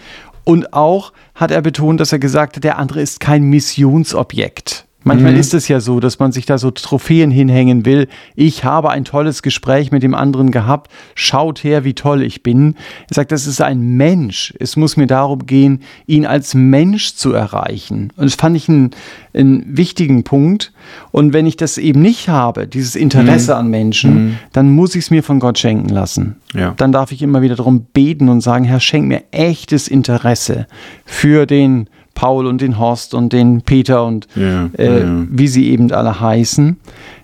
Und 0.45 0.73
auch 0.73 1.13
hat 1.35 1.51
er 1.51 1.61
betont, 1.61 1.99
dass 1.99 2.11
er 2.11 2.17
gesagt 2.17 2.55
hat, 2.55 2.63
der 2.63 2.79
andere 2.79 3.01
ist 3.01 3.19
kein 3.19 3.43
Missionsobjekt. 3.43 4.87
Manchmal 5.03 5.33
mhm. 5.33 5.39
ist 5.39 5.53
es 5.53 5.67
ja 5.67 5.79
so, 5.79 5.99
dass 5.99 6.19
man 6.19 6.31
sich 6.31 6.45
da 6.45 6.57
so 6.57 6.69
Trophäen 6.69 7.31
hinhängen 7.31 7.85
will. 7.85 8.07
Ich 8.35 8.63
habe 8.63 8.91
ein 8.91 9.03
tolles 9.03 9.41
Gespräch 9.41 9.91
mit 9.91 10.03
dem 10.03 10.13
anderen 10.13 10.51
gehabt. 10.51 10.91
Schaut 11.15 11.63
her, 11.63 11.83
wie 11.83 11.93
toll 11.93 12.21
ich 12.21 12.43
bin. 12.43 12.75
Er 13.09 13.15
sagt, 13.15 13.31
das 13.31 13.47
ist 13.47 13.61
ein 13.61 13.81
Mensch. 13.97 14.53
Es 14.59 14.77
muss 14.77 14.97
mir 14.97 15.07
darum 15.07 15.47
gehen, 15.47 15.81
ihn 16.05 16.27
als 16.27 16.53
Mensch 16.53 17.15
zu 17.15 17.33
erreichen. 17.33 18.13
Und 18.15 18.25
das 18.25 18.35
fand 18.35 18.55
ich 18.55 18.69
einen, 18.69 18.91
einen 19.33 19.75
wichtigen 19.75 20.23
Punkt. 20.23 20.71
Und 21.11 21.33
wenn 21.33 21.47
ich 21.47 21.57
das 21.57 21.79
eben 21.79 22.01
nicht 22.01 22.29
habe, 22.29 22.67
dieses 22.67 22.95
Interesse 22.95 23.53
mhm. 23.53 23.57
an 23.57 23.67
Menschen, 23.69 24.13
mhm. 24.13 24.37
dann 24.53 24.71
muss 24.71 24.93
ich 24.93 25.05
es 25.05 25.11
mir 25.11 25.23
von 25.23 25.39
Gott 25.39 25.57
schenken 25.57 25.89
lassen. 25.89 26.35
Ja. 26.53 26.75
Dann 26.77 26.91
darf 26.91 27.11
ich 27.11 27.23
immer 27.23 27.41
wieder 27.41 27.55
darum 27.55 27.85
beten 27.93 28.29
und 28.29 28.41
sagen, 28.41 28.65
Herr, 28.65 28.79
schenk 28.79 29.07
mir 29.07 29.23
echtes 29.31 29.87
Interesse 29.87 30.67
für 31.05 31.47
den 31.47 31.87
Paul 32.13 32.45
und 32.45 32.61
den 32.61 32.77
Horst 32.77 33.13
und 33.13 33.33
den 33.33 33.61
Peter 33.61 34.05
und 34.05 34.27
ja, 34.35 34.69
äh, 34.77 35.01
ja. 35.01 35.25
wie 35.29 35.47
sie 35.47 35.69
eben 35.69 35.91
alle 35.91 36.19
heißen. 36.19 36.77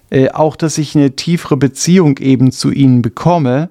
Äh, 0.09 0.29
auch, 0.29 0.55
dass 0.55 0.77
ich 0.77 0.95
eine 0.95 1.15
tiefere 1.15 1.57
Beziehung 1.57 2.17
eben 2.17 2.51
zu 2.51 2.71
ihnen 2.71 3.01
bekomme. 3.01 3.69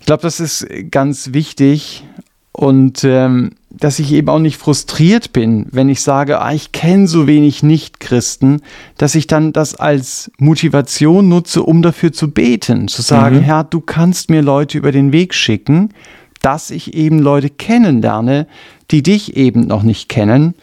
Ich 0.00 0.06
glaube, 0.06 0.22
das 0.22 0.40
ist 0.40 0.66
ganz 0.90 1.32
wichtig 1.32 2.04
und 2.52 3.04
ähm, 3.04 3.52
dass 3.70 3.98
ich 3.98 4.12
eben 4.12 4.28
auch 4.28 4.38
nicht 4.38 4.56
frustriert 4.56 5.32
bin, 5.32 5.66
wenn 5.72 5.88
ich 5.88 6.02
sage, 6.02 6.40
ah, 6.40 6.52
ich 6.52 6.72
kenne 6.72 7.08
so 7.08 7.26
wenig 7.26 7.62
Nichtchristen, 7.62 8.62
dass 8.96 9.14
ich 9.14 9.26
dann 9.26 9.52
das 9.52 9.74
als 9.74 10.30
Motivation 10.38 11.28
nutze, 11.28 11.62
um 11.62 11.82
dafür 11.82 12.12
zu 12.12 12.30
beten, 12.30 12.88
zu 12.88 13.02
sagen, 13.02 13.36
mhm. 13.36 13.42
Herr, 13.42 13.64
du 13.64 13.80
kannst 13.80 14.30
mir 14.30 14.42
Leute 14.42 14.78
über 14.78 14.92
den 14.92 15.12
Weg 15.12 15.34
schicken, 15.34 15.90
dass 16.42 16.70
ich 16.70 16.94
eben 16.94 17.18
Leute 17.18 17.50
kennenlerne, 17.50 18.46
die 18.90 19.02
dich 19.02 19.36
eben 19.36 19.66
noch 19.66 19.82
nicht 19.82 20.08
kennen. 20.08 20.54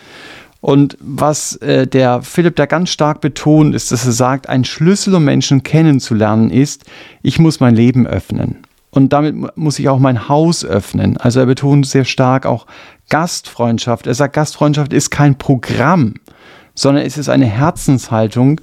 Und 0.62 0.96
was 1.02 1.56
äh, 1.58 1.88
der 1.88 2.22
Philipp 2.22 2.56
da 2.56 2.68
ganz 2.68 2.92
stark 2.92 3.20
betont, 3.20 3.74
ist, 3.74 3.92
dass 3.92 4.06
er 4.06 4.12
sagt, 4.12 4.48
ein 4.48 4.64
Schlüssel, 4.64 5.16
um 5.16 5.26
Menschen 5.26 5.64
kennenzulernen, 5.64 6.52
ist, 6.52 6.86
ich 7.24 7.40
muss 7.40 7.60
mein 7.60 7.76
Leben 7.76 8.06
öffnen. 8.06 8.58
Und 8.92 9.14
damit 9.14 9.58
muss 9.58 9.80
ich 9.80 9.90
auch 9.90 10.00
mein 10.00 10.30
Haus 10.30 10.64
öffnen. 10.64 11.18
Also 11.18 11.40
er 11.40 11.46
betont 11.48 11.88
sehr 11.88 12.06
stark 12.06 12.46
auch 12.46 12.68
Gastfreundschaft. 13.10 14.06
Er 14.06 14.14
sagt, 14.14 14.34
Gastfreundschaft 14.36 14.94
ist 14.94 15.10
kein 15.10 15.38
Programm, 15.38 16.16
sondern 16.76 17.06
es 17.06 17.18
ist 17.18 17.30
eine 17.30 17.46
Herzenshaltung. 17.46 18.62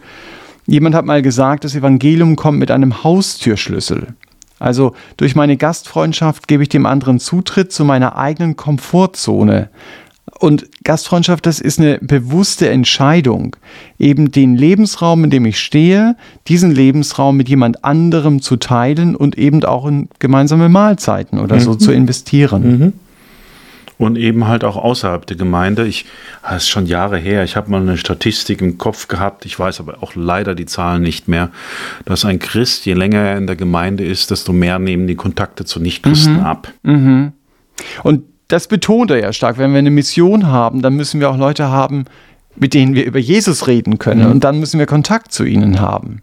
Jemand 0.67 0.95
hat 0.95 1.07
mal 1.07 1.23
gesagt, 1.23 1.65
das 1.65 1.75
Evangelium 1.75 2.37
kommt 2.37 2.59
mit 2.59 2.71
einem 2.71 3.03
Haustürschlüssel. 3.03 4.15
Also 4.59 4.95
durch 5.17 5.35
meine 5.35 5.57
Gastfreundschaft 5.57 6.49
gebe 6.49 6.63
ich 6.63 6.69
dem 6.69 6.87
anderen 6.87 7.21
Zutritt 7.21 7.73
zu 7.73 7.85
meiner 7.85 8.17
eigenen 8.17 8.57
Komfortzone. 8.57 9.71
Und 10.41 10.69
Gastfreundschaft, 10.85 11.47
das 11.47 11.59
ist 11.59 11.81
eine 11.81 11.99
bewusste 11.99 12.69
Entscheidung, 12.69 13.57
eben 13.99 14.31
den 14.31 14.57
Lebensraum, 14.57 15.25
in 15.25 15.31
dem 15.31 15.47
ich 15.47 15.59
stehe, 15.59 16.17
diesen 16.47 16.71
Lebensraum 16.71 17.37
mit 17.37 17.49
jemand 17.49 17.85
anderem 17.85 18.41
zu 18.41 18.57
teilen 18.57 19.17
und 19.17 19.37
eben 19.37 19.65
auch 19.65 19.87
in 19.87 20.09
gemeinsame 20.19 20.69
Mahlzeiten 20.69 21.39
oder 21.39 21.57
mhm. 21.57 21.61
so 21.61 21.75
zu 21.75 21.93
investieren. 21.93 22.79
Mhm 22.79 22.93
und 23.99 24.17
eben 24.17 24.47
halt 24.47 24.65
auch 24.65 24.77
außerhalb 24.77 25.27
der 25.27 25.37
Gemeinde. 25.37 25.87
Ich, 25.87 26.07
das 26.43 26.51
ah, 26.51 26.57
ist 26.57 26.69
schon 26.69 26.87
Jahre 26.87 27.19
her, 27.19 27.45
ich 27.45 27.57
habe 27.57 27.71
mal 27.71 27.81
eine 27.81 27.97
Statistik 27.97 28.63
im 28.63 28.79
Kopf 28.79 29.09
gehabt, 29.09 29.45
ich 29.45 29.59
weiß 29.59 29.81
aber 29.81 30.03
auch 30.03 30.15
leider 30.15 30.55
die 30.55 30.67
Zahlen 30.67 31.03
nicht 31.03 31.29
mehr, 31.29 31.51
dass 32.05 32.25
ein 32.25 32.39
Christ, 32.39 32.87
je 32.87 32.95
länger 32.95 33.19
er 33.19 33.37
in 33.37 33.47
der 33.47 33.57
Gemeinde 33.57 34.05
ist, 34.05 34.31
desto 34.31 34.53
mehr 34.53 34.79
nehmen 34.79 35.07
die 35.07 35.17
Kontakte 35.17 35.65
zu 35.65 35.81
Nichtchristen 35.81 36.39
mhm. 36.39 36.45
ab. 36.45 36.73
Mhm. 36.83 37.33
Und 38.03 38.25
das 38.49 38.67
betont 38.67 39.11
er 39.11 39.21
ja 39.21 39.33
stark. 39.33 39.59
Wenn 39.59 39.73
wir 39.73 39.79
eine 39.79 39.91
Mission 39.91 40.47
haben, 40.47 40.81
dann 40.81 40.95
müssen 40.95 41.21
wir 41.21 41.29
auch 41.31 41.37
Leute 41.37 41.69
haben, 41.69 42.07
mit 42.57 42.75
denen 42.75 42.95
wir 42.95 43.05
über 43.05 43.19
Jesus 43.19 43.67
reden 43.67 43.99
können. 43.99 44.25
Mhm. 44.25 44.31
Und 44.31 44.45
dann 44.45 44.59
müssen 44.59 44.79
wir 44.79 44.87
Kontakt 44.87 45.33
zu 45.33 45.45
ihnen 45.45 45.81
haben. 45.81 46.23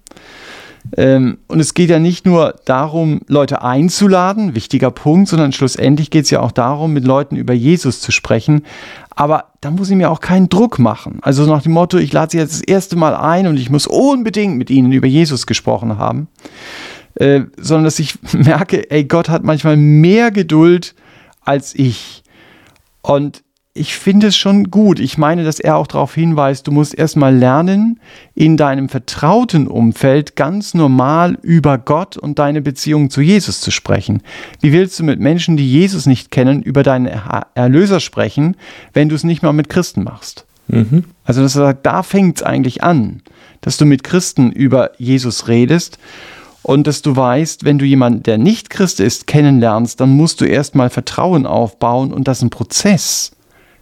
Ähm, 0.97 1.37
und 1.47 1.59
es 1.59 1.73
geht 1.73 1.89
ja 1.89 1.99
nicht 1.99 2.25
nur 2.25 2.55
darum, 2.65 3.21
Leute 3.27 3.61
einzuladen, 3.61 4.55
wichtiger 4.55 4.91
Punkt, 4.91 5.29
sondern 5.29 5.51
schlussendlich 5.51 6.09
geht 6.09 6.25
es 6.25 6.31
ja 6.31 6.41
auch 6.41 6.51
darum, 6.51 6.93
mit 6.93 7.05
Leuten 7.05 7.35
über 7.35 7.53
Jesus 7.53 8.01
zu 8.01 8.11
sprechen. 8.11 8.63
Aber 9.09 9.45
da 9.61 9.71
muss 9.71 9.89
ich 9.89 9.95
mir 9.95 10.11
auch 10.11 10.19
keinen 10.19 10.49
Druck 10.49 10.77
machen. 10.77 11.19
Also 11.21 11.45
nach 11.45 11.63
dem 11.63 11.71
Motto, 11.71 11.97
ich 11.97 12.11
lade 12.11 12.31
sie 12.31 12.37
jetzt 12.37 12.53
das 12.53 12.61
erste 12.61 12.95
Mal 12.95 13.15
ein 13.15 13.47
und 13.47 13.57
ich 13.57 13.69
muss 13.69 13.87
unbedingt 13.87 14.57
mit 14.57 14.69
ihnen 14.69 14.91
über 14.91 15.07
Jesus 15.07 15.47
gesprochen 15.47 15.97
haben. 15.97 16.27
Äh, 17.15 17.41
sondern 17.57 17.85
dass 17.85 17.99
ich 17.99 18.15
merke, 18.33 18.91
ey, 18.91 19.05
Gott 19.05 19.29
hat 19.29 19.43
manchmal 19.43 19.77
mehr 19.77 20.31
Geduld 20.31 20.95
als 21.41 21.73
ich. 21.73 22.23
Und 23.01 23.44
ich 23.77 23.93
finde 23.93 24.27
es 24.27 24.37
schon 24.37 24.71
gut. 24.71 25.01
Ich 25.01 25.17
meine, 25.17 25.43
dass 25.43 25.59
er 25.59 25.75
auch 25.75 25.85
darauf 25.85 26.15
hinweist, 26.15 26.65
du 26.65 26.71
musst 26.71 26.97
erstmal 26.97 27.35
lernen, 27.35 27.99
in 28.33 28.55
deinem 28.55 28.87
vertrauten 28.87 29.67
Umfeld 29.67 30.37
ganz 30.37 30.73
normal 30.73 31.37
über 31.41 31.77
Gott 31.77 32.15
und 32.15 32.39
deine 32.39 32.61
Beziehung 32.61 33.09
zu 33.09 33.19
Jesus 33.19 33.59
zu 33.59 33.71
sprechen. 33.71 34.23
Wie 34.61 34.71
willst 34.71 34.97
du 34.97 35.03
mit 35.03 35.19
Menschen, 35.19 35.57
die 35.57 35.69
Jesus 35.69 36.05
nicht 36.05 36.31
kennen, 36.31 36.63
über 36.63 36.83
deinen 36.83 37.11
Erlöser 37.53 37.99
sprechen, 37.99 38.55
wenn 38.93 39.09
du 39.09 39.15
es 39.15 39.25
nicht 39.25 39.43
mal 39.43 39.51
mit 39.51 39.67
Christen 39.67 40.03
machst? 40.03 40.45
Mhm. 40.69 41.03
Also 41.25 41.41
das 41.41 41.51
sagt, 41.51 41.85
da 41.85 42.01
fängt 42.01 42.37
es 42.37 42.43
eigentlich 42.43 42.81
an, 42.81 43.23
dass 43.59 43.75
du 43.75 43.85
mit 43.85 44.05
Christen 44.05 44.53
über 44.53 44.91
Jesus 44.99 45.49
redest 45.49 45.99
und 46.63 46.87
dass 46.87 47.01
du 47.01 47.13
weißt, 47.13 47.65
wenn 47.65 47.77
du 47.77 47.83
jemanden, 47.83 48.23
der 48.23 48.37
nicht 48.37 48.69
Christ 48.69 49.01
ist, 49.01 49.27
kennenlernst, 49.27 49.99
dann 49.99 50.11
musst 50.11 50.39
du 50.39 50.45
erstmal 50.45 50.89
Vertrauen 50.89 51.45
aufbauen 51.45 52.13
und 52.13 52.29
das 52.29 52.37
ist 52.37 52.43
ein 52.43 52.49
Prozess. 52.51 53.34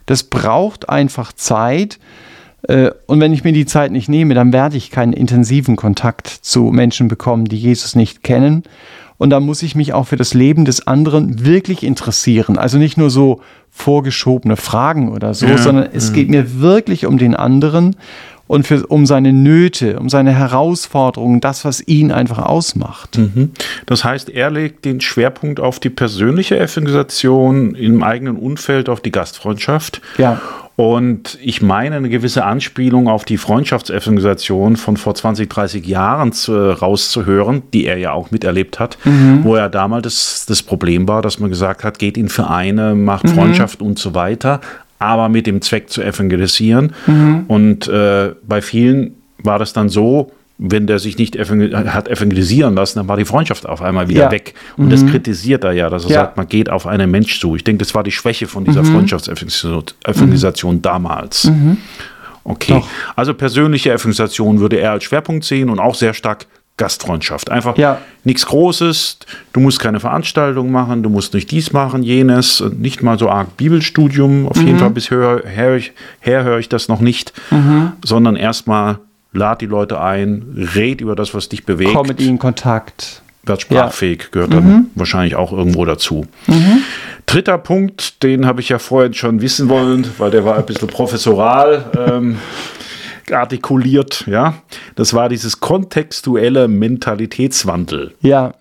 Das 0.06 0.24
braucht 0.24 0.90
einfach 0.90 1.34
Zeit. 1.34 2.00
Äh, 2.68 2.92
und 3.08 3.20
wenn 3.20 3.34
ich 3.34 3.44
mir 3.44 3.54
die 3.54 3.66
Zeit 3.66 3.92
nicht 3.92 4.10
nehme, 4.10 4.34
dann 4.34 4.54
werde 4.54 4.78
ich 4.78 4.92
keinen 4.92 5.14
intensiven 5.14 5.76
Kontakt 5.76 6.28
zu 6.28 6.66
Menschen 6.66 7.08
bekommen, 7.08 7.46
die 7.46 7.58
Jesus 7.58 7.96
nicht 7.96 8.24
kennen. 8.24 8.64
Und 9.18 9.30
da 9.30 9.40
muss 9.40 9.64
ich 9.64 9.76
mich 9.76 9.94
auch 9.94 10.08
für 10.08 10.18
das 10.18 10.34
Leben 10.34 10.66
des 10.66 10.88
anderen 10.88 11.46
wirklich 11.46 11.84
interessieren. 11.84 12.58
Also 12.58 12.78
nicht 12.78 12.98
nur 12.98 13.10
so 13.10 13.42
vorgeschobene 13.70 14.58
Fragen 14.58 15.10
oder 15.10 15.34
so, 15.34 15.46
ja, 15.46 15.58
sondern 15.58 15.90
es 15.94 16.10
ja. 16.10 16.16
geht 16.16 16.30
mir 16.30 16.60
wirklich 16.60 17.06
um 17.06 17.18
den 17.18 17.36
anderen 17.36 17.96
und 18.48 18.68
für, 18.68 18.86
um 18.88 19.06
seine 19.06 19.32
Nöte, 19.32 20.00
um 20.00 20.10
seine 20.10 20.34
Herausforderungen, 20.34 21.40
das, 21.40 21.64
was 21.66 21.86
ihn 21.88 22.12
einfach 22.12 22.40
ausmacht. 22.40 23.18
Mhm. 23.18 23.52
Das 23.86 24.04
heißt, 24.04 24.30
er 24.30 24.52
legt 24.52 24.86
den 24.86 25.02
Schwerpunkt 25.02 25.60
auf 25.60 25.80
die 25.80 25.90
persönliche 25.90 26.60
Evangelisation 26.60 27.76
im 27.76 28.04
eigenen 28.04 28.36
Umfeld, 28.36 28.90
auf 28.90 29.02
die 29.02 29.12
Gastfreundschaft. 29.12 30.02
Ja. 30.18 30.42
Und 30.76 31.38
ich 31.44 31.62
meine, 31.62 31.98
eine 31.98 32.10
gewisse 32.10 32.46
Anspielung 32.46 33.08
auf 33.08 33.26
die 33.26 33.38
Freundschaftsevangelisation 33.38 34.76
von 34.76 34.98
vor 34.98 35.14
20, 35.14 35.48
30 35.48 35.86
Jahren 35.86 36.32
zu, 36.32 36.72
rauszuhören, 36.72 37.62
die 37.74 37.86
er 37.86 37.98
ja 37.98 38.12
auch 38.12 38.32
miterlebt 38.32 38.80
hat, 38.80 38.98
mhm. 39.04 39.44
wo 39.44 39.56
er 39.56 39.70
damals 39.70 40.04
das, 40.04 40.46
das 40.48 40.64
Problem 40.64 41.08
war, 41.08 41.22
dass 41.22 41.40
man 41.40 41.52
gesagt 41.52 41.84
hat, 41.84 42.00
geht 42.00 42.18
in 42.18 42.28
Vereine, 42.28 42.96
macht 42.96 43.26
mhm. 43.26 43.36
Freundschaft 43.36 43.84
und 43.84 44.00
so 44.00 44.16
weiter 44.16 44.62
aber 45.00 45.30
mit 45.30 45.48
dem 45.48 45.62
Zweck 45.62 45.90
zu 45.90 46.02
evangelisieren. 46.02 46.94
Mhm. 47.08 47.46
Und 47.48 47.88
äh, 47.88 48.32
bei 48.48 48.62
vielen 48.62 49.16
war 49.40 49.60
das 49.60 49.74
dann 49.74 49.90
so, 49.90 50.32
wenn 50.58 50.88
der 50.88 51.00
sich 51.00 51.18
nicht 51.18 51.36
evangel 51.36 51.76
hat 51.94 52.08
evangelisieren 52.08 52.76
lassen, 52.76 53.00
dann 53.00 53.08
war 53.08 53.18
die 53.18 53.26
Freundschaft 53.26 53.68
auf 53.68 53.82
einmal 53.82 54.08
wieder 54.08 54.24
ja. 54.24 54.32
weg. 54.32 54.54
Und 54.78 54.86
mhm. 54.86 54.90
das 54.92 55.06
kritisiert 55.06 55.64
er 55.64 55.74
ja, 55.74 55.90
dass 55.90 56.06
er 56.06 56.12
ja. 56.12 56.16
sagt, 56.22 56.38
man 56.38 56.48
geht 56.48 56.70
auf 56.70 56.88
einen 56.88 57.10
Mensch 57.12 57.40
zu. 57.40 57.56
Ich 57.56 57.64
denke, 57.64 57.80
das 57.80 57.94
war 57.96 58.04
die 58.04 58.12
Schwäche 58.12 58.48
von 58.48 58.64
dieser 58.64 58.84
mhm. 58.84 58.94
Freundschaftsevangelisation 58.94 60.76
mhm. 60.76 60.82
damals. 60.82 61.46
Mhm. 61.46 61.78
Okay, 62.46 62.74
Doch. 62.74 62.88
also 63.16 63.34
persönliche 63.34 63.92
Evangelisation 63.92 64.60
würde 64.60 64.78
er 64.78 64.92
als 64.92 65.06
Schwerpunkt 65.06 65.46
sehen 65.46 65.70
und 65.70 65.80
auch 65.80 65.96
sehr 65.96 66.14
stark 66.14 66.46
Gastfreundschaft. 66.78 67.52
Einfach 67.52 67.78
ja. 67.78 68.00
nichts 68.24 68.46
Großes, 68.48 69.20
du 69.54 69.60
musst 69.60 69.80
keine 69.80 70.00
Veranstaltung 70.00 70.72
machen, 70.72 71.04
du 71.04 71.10
musst 71.10 71.34
nicht 71.34 71.52
dies 71.52 71.72
machen, 71.72 72.02
jenes, 72.02 72.64
nicht 72.76 73.04
mal 73.04 73.20
so 73.20 73.30
arg 73.30 73.58
Bibelstudium, 73.58 74.48
auf 74.48 74.58
mhm. 74.58 74.68
jeden 74.68 74.80
Fall 74.80 74.90
bisher 74.90 75.44
her, 75.46 75.80
her 76.20 76.44
höre 76.44 76.58
ich 76.58 76.70
das 76.70 76.88
noch 76.88 77.00
nicht, 77.00 77.32
mhm. 77.52 77.92
sondern 78.04 78.36
erstmal 78.36 78.98
lad 79.34 79.62
die 79.62 79.68
Leute 79.68 80.02
ein, 80.02 80.70
red 80.76 81.02
über 81.02 81.16
das, 81.16 81.34
was 81.34 81.50
dich 81.50 81.66
bewegt. 81.66 81.94
Komm 81.94 82.08
mit 82.08 82.20
ihnen 82.20 82.32
in 82.32 82.40
Kontakt. 82.40 83.22
Werd 83.46 83.62
sprachfähig, 83.62 84.22
ja. 84.22 84.28
gehört 84.32 84.54
dann 84.54 84.68
mhm. 84.68 84.86
wahrscheinlich 84.96 85.36
auch 85.36 85.52
irgendwo 85.52 85.84
dazu. 85.84 86.26
Mhm. 86.48 86.82
Dritter 87.26 87.58
Punkt, 87.58 88.24
den 88.24 88.46
habe 88.46 88.62
ich 88.62 88.70
ja 88.70 88.80
vorhin 88.80 89.14
schon 89.14 89.42
wissen 89.42 89.68
wollen, 89.68 90.08
weil 90.18 90.32
der 90.32 90.46
war 90.46 90.58
ein 90.58 90.66
bisschen 90.66 90.88
professoral. 90.88 91.86
ähm, 92.08 92.38
artikuliert, 93.32 94.26
ja. 94.28 94.56
Das 94.96 95.14
war 95.14 95.30
dieses 95.30 95.60
kontextuelle 95.60 96.68
Mentalitätswandel. 96.68 98.14
Ja. 98.22 98.54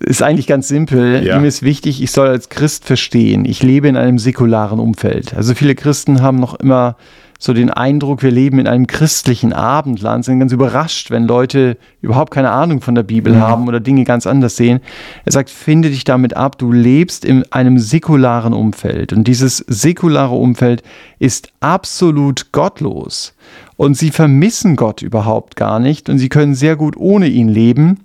ist 0.00 0.22
eigentlich 0.22 0.46
ganz 0.46 0.68
simpel. 0.68 1.24
Ja. 1.24 1.38
Ihm 1.38 1.44
ist 1.44 1.62
wichtig, 1.62 2.02
ich 2.02 2.10
soll 2.10 2.28
als 2.28 2.48
Christ 2.48 2.84
verstehen, 2.84 3.44
ich 3.44 3.62
lebe 3.62 3.88
in 3.88 3.96
einem 3.96 4.18
säkularen 4.18 4.78
Umfeld. 4.78 5.34
Also 5.34 5.54
viele 5.54 5.74
Christen 5.74 6.22
haben 6.22 6.38
noch 6.38 6.54
immer 6.54 6.96
so 7.38 7.52
den 7.52 7.70
Eindruck, 7.70 8.22
wir 8.22 8.30
leben 8.30 8.58
in 8.58 8.66
einem 8.66 8.86
christlichen 8.86 9.52
Abendland, 9.52 10.24
sind 10.24 10.38
ganz 10.40 10.52
überrascht, 10.52 11.10
wenn 11.10 11.24
Leute 11.26 11.76
überhaupt 12.00 12.32
keine 12.32 12.50
Ahnung 12.50 12.80
von 12.80 12.94
der 12.94 13.02
Bibel 13.02 13.34
Mhm. 13.34 13.40
haben 13.40 13.68
oder 13.68 13.78
Dinge 13.80 14.04
ganz 14.04 14.26
anders 14.26 14.56
sehen. 14.56 14.80
Er 15.24 15.32
sagt, 15.32 15.50
finde 15.50 15.90
dich 15.90 16.04
damit 16.04 16.34
ab, 16.36 16.56
du 16.58 16.72
lebst 16.72 17.24
in 17.24 17.44
einem 17.52 17.78
säkularen 17.78 18.52
Umfeld. 18.54 19.12
Und 19.12 19.24
dieses 19.28 19.58
säkulare 19.58 20.34
Umfeld 20.34 20.82
ist 21.18 21.50
absolut 21.60 22.52
gottlos. 22.52 23.34
Und 23.76 23.96
sie 23.96 24.10
vermissen 24.10 24.76
Gott 24.76 25.02
überhaupt 25.02 25.56
gar 25.56 25.78
nicht 25.78 26.08
und 26.08 26.18
sie 26.18 26.30
können 26.30 26.54
sehr 26.54 26.76
gut 26.76 26.96
ohne 26.96 27.26
ihn 27.28 27.48
leben. 27.48 28.00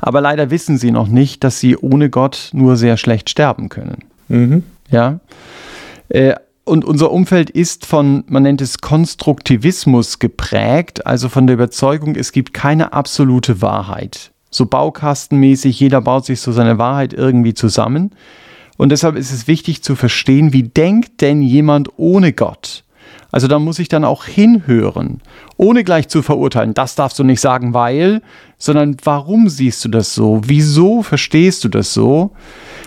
Aber 0.00 0.20
leider 0.20 0.50
wissen 0.50 0.76
sie 0.78 0.90
noch 0.90 1.06
nicht, 1.06 1.44
dass 1.44 1.60
sie 1.60 1.76
ohne 1.76 2.10
Gott 2.10 2.50
nur 2.52 2.76
sehr 2.76 2.96
schlecht 2.96 3.30
sterben 3.30 3.68
können. 3.68 3.98
Mhm. 4.28 4.64
Ja. 4.90 5.20
Äh, 6.08 6.34
und 6.64 6.84
unser 6.84 7.10
Umfeld 7.10 7.50
ist 7.50 7.86
von, 7.86 8.24
man 8.28 8.44
nennt 8.44 8.60
es 8.60 8.78
Konstruktivismus 8.78 10.18
geprägt, 10.18 11.06
also 11.06 11.28
von 11.28 11.46
der 11.46 11.54
Überzeugung, 11.54 12.14
es 12.14 12.32
gibt 12.32 12.54
keine 12.54 12.92
absolute 12.92 13.60
Wahrheit. 13.60 14.32
So 14.50 14.66
baukastenmäßig, 14.66 15.80
jeder 15.80 16.00
baut 16.00 16.26
sich 16.26 16.40
so 16.40 16.52
seine 16.52 16.78
Wahrheit 16.78 17.14
irgendwie 17.14 17.54
zusammen. 17.54 18.10
Und 18.76 18.90
deshalb 18.90 19.16
ist 19.16 19.32
es 19.32 19.48
wichtig 19.48 19.82
zu 19.82 19.96
verstehen, 19.96 20.52
wie 20.52 20.64
denkt 20.64 21.20
denn 21.20 21.42
jemand 21.42 21.88
ohne 21.96 22.32
Gott? 22.32 22.84
Also 23.32 23.48
da 23.48 23.58
muss 23.58 23.78
ich 23.78 23.88
dann 23.88 24.04
auch 24.04 24.26
hinhören, 24.26 25.22
ohne 25.56 25.84
gleich 25.84 26.08
zu 26.08 26.20
verurteilen, 26.20 26.74
das 26.74 26.94
darfst 26.94 27.18
du 27.18 27.24
nicht 27.24 27.40
sagen, 27.40 27.72
weil, 27.72 28.20
sondern 28.58 28.98
warum 29.02 29.48
siehst 29.48 29.82
du 29.86 29.88
das 29.88 30.14
so? 30.14 30.42
Wieso 30.44 31.02
verstehst 31.02 31.64
du 31.64 31.70
das 31.70 31.94
so? 31.94 32.32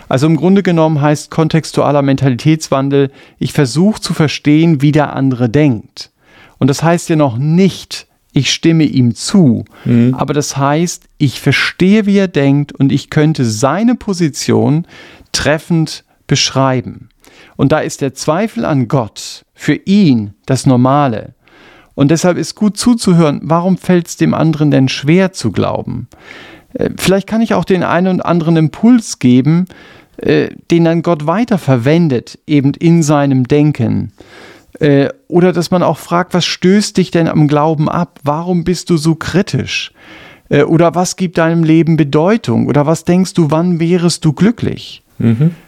Also 0.08 0.28
im 0.28 0.38
Grunde 0.38 0.62
genommen 0.62 1.02
heißt 1.02 1.32
kontextualer 1.32 2.04
Mentalitätswandel, 2.04 3.12
ich 3.40 3.54
versuche 3.54 4.00
zu 4.00 4.14
verstehen, 4.14 4.84
wie 4.84 4.92
der 4.92 5.14
andere 5.16 5.50
denkt. 5.50 6.12
Und 6.60 6.68
das 6.68 6.84
heißt 6.84 7.10
ja 7.10 7.16
noch 7.16 7.40
nicht, 7.40 8.06
ich 8.32 8.54
stimme 8.54 8.84
ihm 8.84 9.16
zu, 9.16 9.66
aber 10.12 10.34
das 10.34 10.58
heißt, 10.58 11.06
ich 11.18 11.40
verstehe, 11.40 12.06
wie 12.06 12.18
er 12.18 12.28
denkt 12.28 12.72
und 12.72 12.92
ich 12.92 13.10
könnte 13.10 13.46
seine 13.46 13.96
Position 13.96 14.86
treffend 15.32 16.04
beschreiben. 16.28 17.10
Und 17.56 17.72
da 17.72 17.80
ist 17.80 18.02
der 18.02 18.14
Zweifel 18.14 18.66
an 18.66 18.88
Gott 18.88 19.45
für 19.66 19.80
ihn 19.86 20.36
das 20.46 20.68
Normale. 20.68 21.34
Und 21.96 22.12
deshalb 22.12 22.38
ist 22.38 22.54
gut 22.54 22.78
zuzuhören, 22.78 23.40
warum 23.42 23.80
fällt 23.80 24.08
es 24.08 24.16
dem 24.16 24.36
anderen 24.36 24.70
denn 24.70 24.90
schwer 24.90 25.34
zu 25.34 25.52
glauben? 25.52 26.08
Äh, 26.74 26.92
Vielleicht 26.98 27.26
kann 27.26 27.42
ich 27.42 27.56
auch 27.56 27.66
den 27.66 27.82
einen 27.82 28.08
und 28.08 28.22
anderen 28.22 28.58
Impuls 28.58 29.18
geben, 29.18 29.66
äh, 30.18 30.50
den 30.70 30.86
dann 30.86 31.02
Gott 31.02 31.26
weiter 31.26 31.58
verwendet, 31.58 32.38
eben 32.46 32.76
in 32.76 33.02
seinem 33.02 33.48
Denken. 33.48 34.12
Äh, 34.80 35.10
Oder 35.28 35.52
dass 35.52 35.72
man 35.72 35.82
auch 35.82 35.98
fragt, 35.98 36.36
was 36.36 36.46
stößt 36.46 36.96
dich 36.98 37.10
denn 37.10 37.28
am 37.28 37.48
Glauben 37.48 37.90
ab? 37.90 38.20
Warum 38.24 38.66
bist 38.66 38.92
du 38.92 38.98
so 38.98 39.16
kritisch? 39.16 39.92
Oder 40.48 40.94
was 40.94 41.16
gibt 41.16 41.40
deinem 41.40 41.64
Leben 41.64 41.98
Bedeutung? 41.98 42.68
Oder 42.68 42.86
was 42.86 43.04
denkst 43.04 43.34
du, 43.34 43.50
wann 43.50 43.80
wärest 43.80 44.24
du 44.24 44.32
glücklich? 44.32 45.02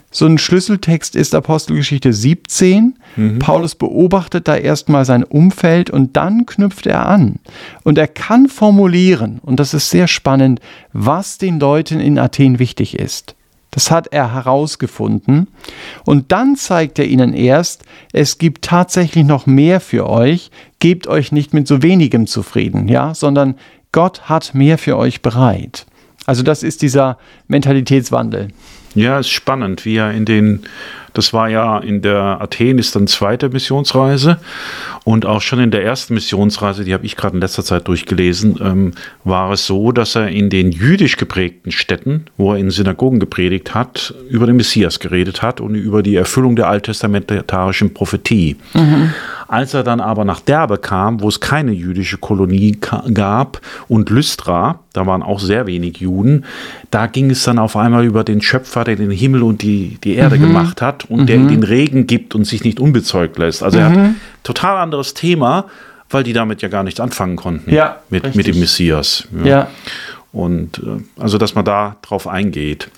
So 0.10 0.26
ein 0.26 0.38
Schlüsseltext 0.38 1.16
ist 1.16 1.36
Apostelgeschichte 1.36 2.14
17. 2.14 2.98
Paulus 3.40 3.76
beobachtet 3.76 4.48
da 4.48 4.56
erstmal 4.56 5.04
sein 5.04 5.24
Umfeld 5.24 5.90
und 5.90 6.16
dann 6.16 6.46
knüpft 6.46 6.88
er 6.88 7.08
an. 7.08 7.40
Und 7.84 7.98
er 7.98 8.08
kann 8.08 8.48
formulieren, 8.48 9.40
und 9.44 9.60
das 9.60 9.74
ist 9.74 9.90
sehr 9.90 10.08
spannend, 10.08 10.62
was 10.94 11.38
den 11.38 11.60
Leuten 11.60 12.00
in 12.00 12.18
Athen 12.20 12.58
wichtig 12.58 12.98
ist. 12.98 13.36
Das 13.72 13.92
hat 13.92 14.08
er 14.08 14.34
herausgefunden. 14.34 15.50
Und 16.06 16.32
dann 16.32 16.56
zeigt 16.56 17.00
er 17.00 17.06
ihnen 17.06 17.34
erst, 17.34 17.84
es 18.14 18.38
gibt 18.38 18.64
tatsächlich 18.64 19.26
noch 19.26 19.46
mehr 19.46 19.80
für 19.82 20.10
euch. 20.10 20.52
Gebt 20.80 21.08
euch 21.08 21.32
nicht 21.32 21.54
mit 21.54 21.68
so 21.68 21.84
wenigem 21.84 22.28
zufrieden, 22.28 22.88
ja, 22.88 23.14
sondern 23.14 23.56
Gott 23.92 24.30
hat 24.30 24.56
mehr 24.56 24.78
für 24.78 24.98
euch 24.98 25.22
bereit. 25.22 25.86
Also 26.28 26.44
das 26.44 26.62
ist 26.62 26.82
dieser 26.82 27.18
Mentalitätswandel. 27.48 28.50
Ja, 28.96 29.20
ist 29.20 29.30
spannend, 29.30 29.86
wie 29.86 29.96
er 29.96 30.12
in 30.12 30.26
den, 30.26 30.64
das 31.14 31.32
war 31.32 31.50
ja 31.50 31.78
in 31.78 32.02
der 32.02 32.42
Athen 32.42 32.80
ist 32.80 32.96
dann 32.96 33.08
zweite 33.08 33.50
Missionsreise 33.50 34.38
und 35.04 35.26
auch 35.26 35.42
schon 35.42 35.60
in 35.60 35.72
der 35.72 35.86
ersten 35.86 36.16
Missionsreise, 36.16 36.84
die 36.84 36.94
habe 36.94 37.06
ich 37.06 37.16
gerade 37.16 37.36
in 37.36 37.42
letzter 37.42 37.64
Zeit 37.64 37.88
durchgelesen, 37.88 38.60
ähm, 38.62 38.92
war 39.24 39.52
es 39.52 39.66
so, 39.68 39.94
dass 39.94 40.16
er 40.16 40.28
in 40.28 40.50
den 40.50 40.72
jüdisch 40.72 41.16
geprägten 41.16 41.72
Städten, 41.72 42.26
wo 42.36 42.52
er 42.52 42.58
in 42.58 42.72
Synagogen 42.72 43.20
gepredigt 43.20 43.74
hat, 43.74 44.14
über 44.30 44.48
den 44.48 44.58
Messias 44.58 45.00
geredet 45.00 45.42
hat 45.42 45.62
und 45.62 45.76
über 45.76 46.04
die 46.04 46.16
Erfüllung 46.16 46.58
der 46.58 46.68
alttestamentarischen 46.68 47.94
Prophetie. 47.94 48.58
Als 49.48 49.74
er 49.74 49.84
dann 49.84 50.02
aber 50.02 50.26
nach 50.26 50.42
Derbe 50.42 50.78
kam, 50.78 51.22
wo 51.22 51.30
es 51.30 51.40
keine 51.40 51.72
jüdische 51.72 52.18
Kolonie 52.18 52.78
gab 53.14 53.62
und 53.88 54.10
Lystra, 54.10 54.80
da 54.94 55.06
waren 55.06 55.24
auch 55.24 55.40
sehr 55.40 55.68
wenig 55.68 55.98
Juden, 55.98 56.44
da 56.92 57.08
ging 57.08 57.32
es 57.32 57.44
dann 57.44 57.58
auf 57.60 57.76
einmal 57.78 58.04
über 58.06 58.24
den 58.24 58.42
Schöpfer, 58.42 58.84
der 58.84 58.96
den 58.98 59.12
Himmel 59.12 59.44
und 59.44 59.62
die, 59.62 59.98
die 60.04 60.16
Erde 60.16 60.38
gemacht 60.38 60.82
hat 60.82 61.06
und 61.10 61.28
der 61.28 61.38
den 61.38 61.64
Regen 61.64 62.08
gibt 62.08 62.36
und 62.36 62.44
sich 62.46 62.64
nicht 62.64 62.80
unbezeugt 62.80 63.38
lässt. 63.38 63.64
Also 63.64 63.78
er 63.78 63.90
hat 63.92 64.10
total 64.44 64.78
anderes 64.78 65.14
Thema, 65.14 65.66
weil 66.10 66.24
die 66.24 66.34
damit 66.34 66.62
ja 66.62 66.70
gar 66.70 66.84
nichts 66.84 67.00
anfangen 67.00 67.36
konnten 67.36 67.74
Ja, 67.74 67.98
mit, 68.10 68.24
richtig. 68.24 68.36
mit 68.46 68.48
dem 68.48 68.60
Messias. 68.60 69.28
Ja. 69.44 69.68
Und 70.32 70.80
äh, 70.80 71.22
also, 71.22 71.38
dass 71.38 71.56
man 71.56 71.66
da 71.66 71.96
drauf 72.02 72.28
eingeht. 72.28 72.90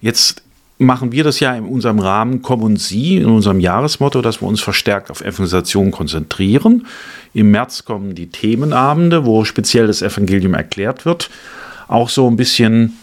Jetzt 0.00 0.42
machen 0.78 1.10
wir 1.12 1.24
das 1.24 1.40
ja 1.40 1.54
in 1.54 1.64
unserem 1.64 1.98
Rahmen 1.98 2.40
Komm 2.42 2.62
und 2.62 2.80
Sie, 2.80 3.16
in 3.16 3.26
unserem 3.26 3.60
Jahresmotto, 3.60 4.22
dass 4.22 4.40
wir 4.40 4.46
uns 4.48 4.60
verstärkt 4.60 5.10
auf 5.10 5.20
Evangelisation 5.20 5.90
konzentrieren. 5.90 6.86
Im 7.34 7.50
März 7.50 7.84
kommen 7.84 8.14
die 8.14 8.28
Themenabende, 8.28 9.26
wo 9.26 9.44
speziell 9.44 9.88
das 9.88 10.02
Evangelium 10.02 10.54
erklärt 10.54 11.04
wird. 11.04 11.30
Auch 11.88 12.08
so 12.08 12.28
ein 12.28 12.36
bisschen 12.36 12.96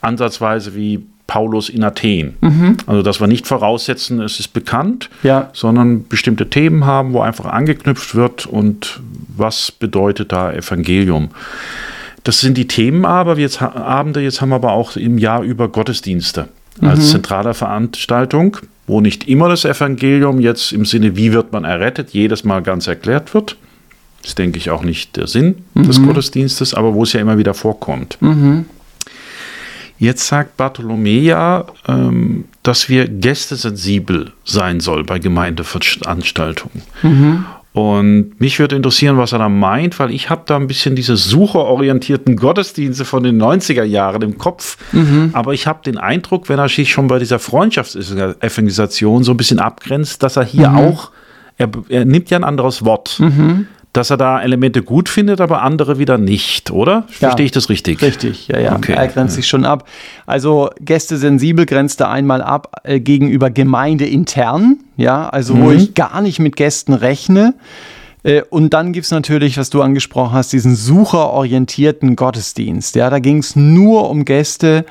ansatzweise 0.00 0.74
wie 0.74 1.00
Paulus 1.26 1.68
in 1.68 1.84
Athen. 1.84 2.34
Also, 2.86 3.02
dass 3.02 3.20
wir 3.20 3.28
nicht 3.28 3.46
voraussetzen, 3.46 4.20
es 4.20 4.40
ist 4.40 4.48
bekannt, 4.48 5.10
Ja. 5.22 5.50
sondern 5.52 6.08
bestimmte 6.08 6.50
Themen 6.50 6.86
haben, 6.86 7.12
wo 7.12 7.20
einfach 7.20 7.44
angeknüpft 7.44 8.14
wird 8.16 8.46
und 8.46 9.00
was 9.36 9.70
bedeutet 9.70 10.32
da 10.32 10.52
Evangelium. 10.52 11.28
Das 12.24 12.40
sind 12.40 12.56
die 12.56 12.66
Themen 12.66 13.04
aber, 13.04 13.38
jetzt, 13.38 13.62
Abende, 13.62 14.20
jetzt 14.20 14.40
haben 14.40 14.48
wir 14.48 14.56
aber 14.56 14.72
auch 14.72 14.96
im 14.96 15.18
Jahr 15.18 15.42
über 15.42 15.68
Gottesdienste 15.68 16.48
als 16.82 17.10
zentrale 17.10 17.54
Veranstaltung, 17.54 18.56
wo 18.86 19.00
nicht 19.00 19.28
immer 19.28 19.48
das 19.48 19.64
Evangelium 19.64 20.40
jetzt 20.40 20.72
im 20.72 20.84
Sinne, 20.84 21.16
wie 21.16 21.32
wird 21.32 21.52
man 21.52 21.64
errettet, 21.64 22.10
jedes 22.10 22.44
Mal 22.44 22.62
ganz 22.62 22.86
erklärt 22.86 23.34
wird. 23.34 23.56
Das 24.22 24.30
ist, 24.30 24.38
denke 24.38 24.58
ich, 24.58 24.70
auch 24.70 24.82
nicht 24.82 25.16
der 25.16 25.26
Sinn 25.26 25.64
des 25.74 25.96
Gottesdienstes, 26.06 26.74
aber 26.74 26.94
wo 26.94 27.04
es 27.04 27.12
ja 27.12 27.20
immer 27.20 27.38
wieder 27.38 27.54
vorkommt. 27.54 28.18
Jetzt 29.98 30.26
sagt 30.26 30.56
Bartholomeja, 30.56 31.66
ähm, 31.86 32.44
dass 32.62 32.88
wir 32.88 33.06
gästesensibel 33.06 34.32
sein 34.44 34.80
soll 34.80 35.04
bei 35.04 35.18
Gemeindeveranstaltungen. 35.18 36.82
Und 37.72 38.40
mich 38.40 38.58
würde 38.58 38.74
interessieren, 38.74 39.16
was 39.16 39.30
er 39.32 39.38
da 39.38 39.48
meint, 39.48 40.00
weil 40.00 40.10
ich 40.10 40.28
habe 40.28 40.42
da 40.44 40.56
ein 40.56 40.66
bisschen 40.66 40.96
diese 40.96 41.16
sucherorientierten 41.16 42.34
Gottesdienste 42.34 43.04
von 43.04 43.22
den 43.22 43.40
90er 43.40 43.84
Jahren 43.84 44.22
im 44.22 44.38
Kopf. 44.38 44.76
Aber 45.34 45.54
ich 45.54 45.68
habe 45.68 45.78
den 45.84 45.96
Eindruck, 45.96 46.48
wenn 46.48 46.58
er 46.58 46.68
sich 46.68 46.90
schon 46.90 47.06
bei 47.06 47.20
dieser 47.20 47.38
Freundschaftsevangelisation 47.38 49.22
so 49.22 49.30
ein 49.32 49.36
bisschen 49.36 49.60
abgrenzt, 49.60 50.22
dass 50.24 50.36
er 50.36 50.44
hier 50.44 50.74
auch, 50.74 51.12
er, 51.58 51.70
er 51.88 52.04
nimmt 52.04 52.28
ja 52.30 52.38
ein 52.38 52.44
anderes 52.44 52.84
Wort, 52.84 53.20
dass 53.92 54.10
er 54.10 54.16
da 54.16 54.40
Elemente 54.40 54.82
gut 54.82 55.08
findet, 55.08 55.40
aber 55.40 55.62
andere 55.62 55.98
wieder 55.98 56.16
nicht, 56.16 56.70
oder? 56.70 57.04
Verstehe 57.08 57.46
ich 57.46 57.52
das 57.52 57.68
richtig? 57.68 58.02
Richtig, 58.02 58.48
ja, 58.48 58.60
ja. 58.60 58.76
Okay. 58.76 58.92
Er 58.92 59.08
grenzt 59.08 59.34
sich 59.34 59.48
schon 59.48 59.64
ab. 59.64 59.88
Also 60.26 60.70
Gäste 60.80 61.16
sensibel 61.16 61.66
grenzt 61.66 62.00
er 62.00 62.10
einmal 62.10 62.40
ab 62.40 62.80
äh, 62.84 63.00
gegenüber 63.00 63.50
Gemeinde 63.50 64.06
intern, 64.06 64.78
ja, 65.00 65.28
also 65.28 65.58
wo 65.58 65.70
ich 65.70 65.94
gar 65.94 66.20
nicht 66.20 66.38
mit 66.38 66.56
Gästen 66.56 66.92
rechne. 66.92 67.54
Äh, 68.22 68.42
Und 68.50 68.74
dann 68.74 68.92
gibt 68.92 69.06
es 69.06 69.10
natürlich, 69.10 69.56
was 69.56 69.70
du 69.70 69.80
angesprochen 69.80 70.32
hast, 70.34 70.52
diesen 70.52 70.76
sucherorientierten 70.76 72.16
Gottesdienst. 72.16 72.94
Ja, 72.96 73.08
da 73.08 73.18
ging 73.18 73.38
es 73.38 73.56
nur 73.56 74.10
um 74.10 74.26
Gäste. 74.26 74.84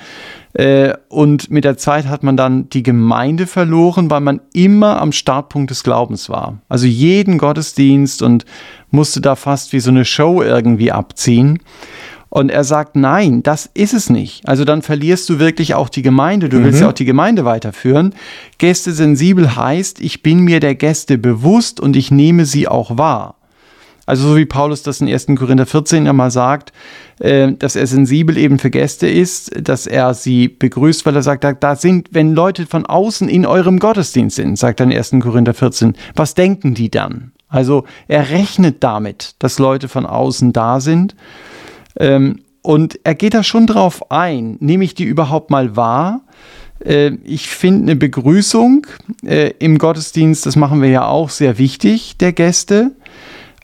Äh, 0.53 0.93
Und 1.09 1.51
mit 1.51 1.63
der 1.63 1.77
Zeit 1.77 2.07
hat 2.07 2.23
man 2.23 2.37
dann 2.37 2.69
die 2.69 2.81
Gemeinde 2.81 3.45
verloren, 3.45 4.09
weil 4.09 4.21
man 4.21 4.41
immer 4.51 4.99
am 4.99 5.11
Startpunkt 5.11 5.69
des 5.69 5.83
Glaubens 5.83 6.27
war. 6.27 6.57
Also 6.69 6.87
jeden 6.87 7.37
Gottesdienst 7.37 8.23
und 8.23 8.45
musste 8.89 9.21
da 9.21 9.35
fast 9.35 9.73
wie 9.73 9.79
so 9.79 9.91
eine 9.91 10.05
Show 10.05 10.41
irgendwie 10.41 10.91
abziehen. 10.91 11.59
Und 12.29 12.49
er 12.51 12.63
sagt, 12.63 12.95
nein, 12.95 13.41
das 13.41 13.69
ist 13.73 13.93
es 13.93 14.09
nicht. 14.09 14.47
Also 14.47 14.63
dann 14.63 14.83
verlierst 14.83 15.27
du 15.29 15.39
wirklich 15.39 15.73
auch 15.73 15.89
die 15.89 16.03
Gemeinde. 16.03 16.47
Du 16.47 16.63
willst 16.63 16.79
ja 16.79 16.89
auch 16.89 16.93
die 16.93 17.05
Gemeinde 17.05 17.43
weiterführen. 17.43 18.13
Gäste 18.59 18.91
sensibel 18.91 19.55
heißt, 19.55 19.99
ich 19.99 20.21
bin 20.21 20.41
mir 20.41 20.59
der 20.59 20.75
Gäste 20.75 21.17
bewusst 21.17 21.79
und 21.79 21.95
ich 21.95 22.11
nehme 22.11 22.45
sie 22.45 22.67
auch 22.67 22.97
wahr. 22.97 23.35
Also 24.09 24.27
so 24.29 24.37
wie 24.37 24.45
Paulus 24.45 24.81
das 24.81 25.01
in 25.01 25.07
1. 25.07 25.27
Korinther 25.37 25.67
14 25.67 26.07
ja 26.07 26.13
mal 26.13 26.31
sagt, 26.31 26.73
äh, 27.19 27.51
dass 27.51 27.75
er 27.75 27.85
sensibel 27.85 28.39
eben 28.39 28.57
für 28.57 28.71
Gäste 28.71 29.07
ist, 29.07 29.51
dass 29.55 29.85
er 29.85 30.15
sie 30.15 30.47
begrüßt, 30.47 31.05
weil 31.05 31.15
er 31.15 31.21
sagt, 31.21 31.43
da, 31.43 31.53
da 31.53 31.75
sind, 31.75 32.09
wenn 32.11 32.33
Leute 32.33 32.65
von 32.65 32.87
außen 32.87 33.29
in 33.29 33.45
eurem 33.45 33.77
Gottesdienst 33.77 34.37
sind, 34.37 34.57
sagt 34.57 34.79
er 34.79 34.87
in 34.87 34.93
1. 34.93 35.17
Korinther 35.21 35.53
14, 35.53 35.93
was 36.15 36.33
denken 36.33 36.73
die 36.73 36.89
dann? 36.89 37.33
Also 37.49 37.85
er 38.07 38.31
rechnet 38.31 38.83
damit, 38.83 39.35
dass 39.37 39.59
Leute 39.59 39.87
von 39.87 40.07
außen 40.07 40.53
da 40.53 40.79
sind. 40.79 41.15
Ähm, 41.99 42.39
und 42.62 42.99
er 43.03 43.15
geht 43.15 43.33
da 43.33 43.43
schon 43.43 43.67
drauf 43.67 44.12
ein, 44.12 44.57
nehme 44.59 44.83
ich 44.83 44.93
die 44.93 45.05
überhaupt 45.05 45.49
mal 45.49 45.75
wahr? 45.75 46.21
Äh, 46.83 47.12
ich 47.23 47.47
finde 47.49 47.83
eine 47.83 47.95
Begrüßung 47.95 48.88
äh, 49.25 49.51
im 49.59 49.77
Gottesdienst, 49.77 50.45
das 50.45 50.55
machen 50.55 50.81
wir 50.81 50.89
ja 50.89 51.05
auch, 51.05 51.29
sehr 51.29 51.57
wichtig, 51.57 52.17
der 52.17 52.33
Gäste. 52.33 52.91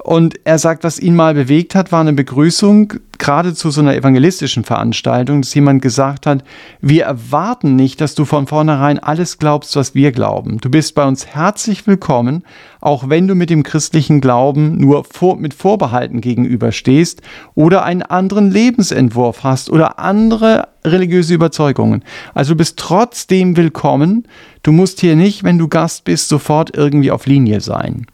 Und 0.05 0.35
er 0.43 0.59
sagt, 0.59 0.83
was 0.83 0.99
ihn 0.99 1.15
mal 1.15 1.33
bewegt 1.33 1.73
hat, 1.73 1.91
war 1.91 2.01
eine 2.01 2.13
Begrüßung, 2.13 2.93
gerade 3.17 3.55
zu 3.55 3.71
so 3.71 3.81
einer 3.81 3.95
evangelistischen 3.95 4.63
Veranstaltung, 4.63 5.41
dass 5.41 5.55
jemand 5.55 5.81
gesagt 5.81 6.27
hat, 6.27 6.43
wir 6.79 7.05
erwarten 7.05 7.75
nicht, 7.75 7.99
dass 8.01 8.13
du 8.13 8.23
von 8.23 8.45
vornherein 8.45 8.99
alles 8.99 9.39
glaubst, 9.39 9.75
was 9.75 9.95
wir 9.95 10.11
glauben. 10.11 10.59
Du 10.59 10.69
bist 10.69 10.93
bei 10.93 11.07
uns 11.07 11.25
herzlich 11.25 11.87
willkommen, 11.87 12.43
auch 12.81 13.09
wenn 13.09 13.27
du 13.27 13.33
mit 13.33 13.49
dem 13.49 13.63
christlichen 13.63 14.21
Glauben 14.21 14.77
nur 14.77 15.05
vor, 15.05 15.37
mit 15.37 15.55
Vorbehalten 15.55 16.21
gegenüberstehst 16.21 17.23
oder 17.55 17.83
einen 17.83 18.03
anderen 18.03 18.51
Lebensentwurf 18.51 19.43
hast 19.43 19.71
oder 19.71 19.97
andere 19.97 20.67
religiöse 20.83 21.33
Überzeugungen. 21.33 22.03
Also 22.35 22.53
du 22.53 22.57
bist 22.57 22.77
trotzdem 22.77 23.57
willkommen. 23.57 24.27
Du 24.61 24.71
musst 24.71 24.99
hier 24.99 25.15
nicht, 25.15 25.43
wenn 25.43 25.57
du 25.57 25.67
Gast 25.67 26.03
bist, 26.03 26.29
sofort 26.29 26.77
irgendwie 26.77 27.09
auf 27.09 27.25
Linie 27.25 27.59
sein. 27.59 28.05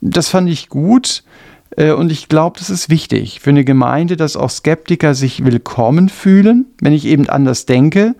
Das 0.00 0.28
fand 0.28 0.48
ich 0.48 0.68
gut. 0.68 1.22
Äh, 1.76 1.92
und 1.92 2.10
ich 2.10 2.28
glaube, 2.28 2.58
das 2.58 2.70
ist 2.70 2.88
wichtig 2.88 3.40
für 3.40 3.50
eine 3.50 3.64
Gemeinde, 3.64 4.16
dass 4.16 4.36
auch 4.36 4.50
Skeptiker 4.50 5.14
sich 5.14 5.44
willkommen 5.44 6.08
fühlen, 6.08 6.66
wenn 6.80 6.92
ich 6.92 7.06
eben 7.06 7.28
anders 7.28 7.66
denke. 7.66 8.14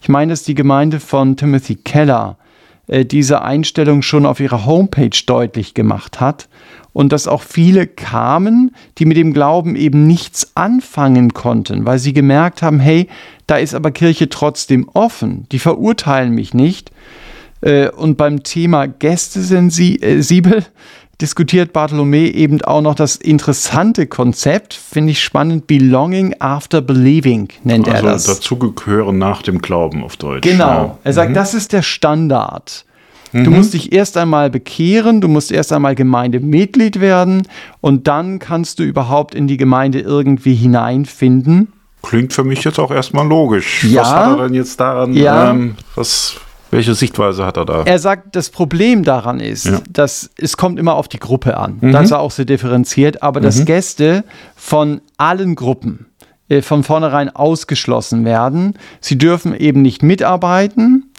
Ich 0.00 0.08
meine, 0.08 0.32
dass 0.32 0.42
die 0.42 0.54
Gemeinde 0.54 1.00
von 1.00 1.36
Timothy 1.36 1.76
Keller 1.76 2.38
äh, 2.86 3.04
diese 3.04 3.42
Einstellung 3.42 4.02
schon 4.02 4.26
auf 4.26 4.40
ihrer 4.40 4.66
Homepage 4.66 5.18
deutlich 5.26 5.74
gemacht 5.74 6.20
hat 6.20 6.48
und 6.92 7.12
dass 7.12 7.28
auch 7.28 7.42
viele 7.42 7.86
kamen, 7.86 8.74
die 8.98 9.04
mit 9.04 9.16
dem 9.16 9.34
Glauben 9.34 9.76
eben 9.76 10.06
nichts 10.06 10.52
anfangen 10.54 11.34
konnten, 11.34 11.84
weil 11.84 11.98
sie 11.98 12.12
gemerkt 12.12 12.62
haben, 12.62 12.80
hey, 12.80 13.08
da 13.46 13.56
ist 13.56 13.74
aber 13.74 13.90
Kirche 13.90 14.28
trotzdem 14.28 14.88
offen, 14.94 15.46
die 15.52 15.58
verurteilen 15.58 16.32
mich 16.32 16.54
nicht. 16.54 16.92
Äh, 17.60 17.90
und 17.90 18.16
beim 18.16 18.42
Thema 18.42 18.86
Gäste 18.86 19.40
sensibel 19.42 20.64
diskutiert 21.20 21.72
Bartholomä 21.72 22.28
eben 22.28 22.62
auch 22.62 22.82
noch 22.82 22.94
das 22.94 23.16
interessante 23.16 24.06
Konzept, 24.06 24.74
finde 24.74 25.12
ich 25.12 25.22
spannend, 25.22 25.66
Belonging 25.66 26.34
after 26.40 26.80
Believing 26.80 27.48
nennt 27.64 27.88
also 27.88 28.06
er 28.06 28.12
das. 28.12 28.24
Dazugehören 28.24 29.18
nach 29.18 29.42
dem 29.42 29.60
Glauben 29.60 30.04
auf 30.04 30.16
Deutsch. 30.16 30.42
Genau. 30.42 30.64
Ja. 30.64 30.98
Er 31.04 31.12
sagt, 31.12 31.30
mhm. 31.30 31.34
das 31.34 31.54
ist 31.54 31.72
der 31.72 31.82
Standard. 31.82 32.84
Du 33.32 33.50
mhm. 33.50 33.56
musst 33.56 33.74
dich 33.74 33.92
erst 33.92 34.16
einmal 34.16 34.50
bekehren, 34.50 35.20
du 35.20 35.28
musst 35.28 35.50
erst 35.52 35.72
einmal 35.72 35.94
Gemeindemitglied 35.94 37.00
werden 37.00 37.46
und 37.80 38.06
dann 38.06 38.38
kannst 38.38 38.78
du 38.78 38.82
überhaupt 38.82 39.34
in 39.34 39.46
die 39.46 39.56
Gemeinde 39.56 40.00
irgendwie 40.00 40.54
hineinfinden. 40.54 41.72
Klingt 42.02 42.32
für 42.32 42.44
mich 42.44 42.62
jetzt 42.64 42.78
auch 42.78 42.90
erstmal 42.90 43.26
logisch. 43.26 43.84
Ja, 43.84 44.02
was 44.02 44.10
hat 44.10 44.38
er 44.38 44.44
denn 44.44 44.54
jetzt 44.54 44.78
daran? 44.78 45.12
Ja, 45.12 45.50
ähm, 45.50 45.74
was 45.96 46.36
welche 46.70 46.94
Sichtweise 46.94 47.46
hat 47.46 47.56
er 47.56 47.64
da? 47.64 47.82
Er 47.84 47.98
sagt, 47.98 48.34
das 48.34 48.50
Problem 48.50 49.04
daran 49.04 49.40
ist, 49.40 49.66
ja. 49.66 49.80
dass 49.90 50.30
es 50.36 50.56
kommt 50.56 50.78
immer 50.78 50.94
auf 50.94 51.08
die 51.08 51.18
Gruppe 51.18 51.56
an. 51.56 51.78
Mhm. 51.80 51.92
Da 51.92 52.00
ist 52.00 52.10
er 52.10 52.20
auch 52.20 52.30
sehr 52.30 52.44
differenziert, 52.44 53.22
aber 53.22 53.40
mhm. 53.40 53.44
dass 53.44 53.64
Gäste 53.64 54.24
von 54.56 55.00
allen 55.16 55.54
Gruppen 55.54 56.06
äh, 56.48 56.62
von 56.62 56.82
vornherein 56.82 57.34
ausgeschlossen 57.34 58.24
werden. 58.24 58.74
Sie 59.00 59.18
dürfen 59.18 59.54
eben 59.54 59.82
nicht 59.82 60.02
mitarbeiten. 60.02 61.12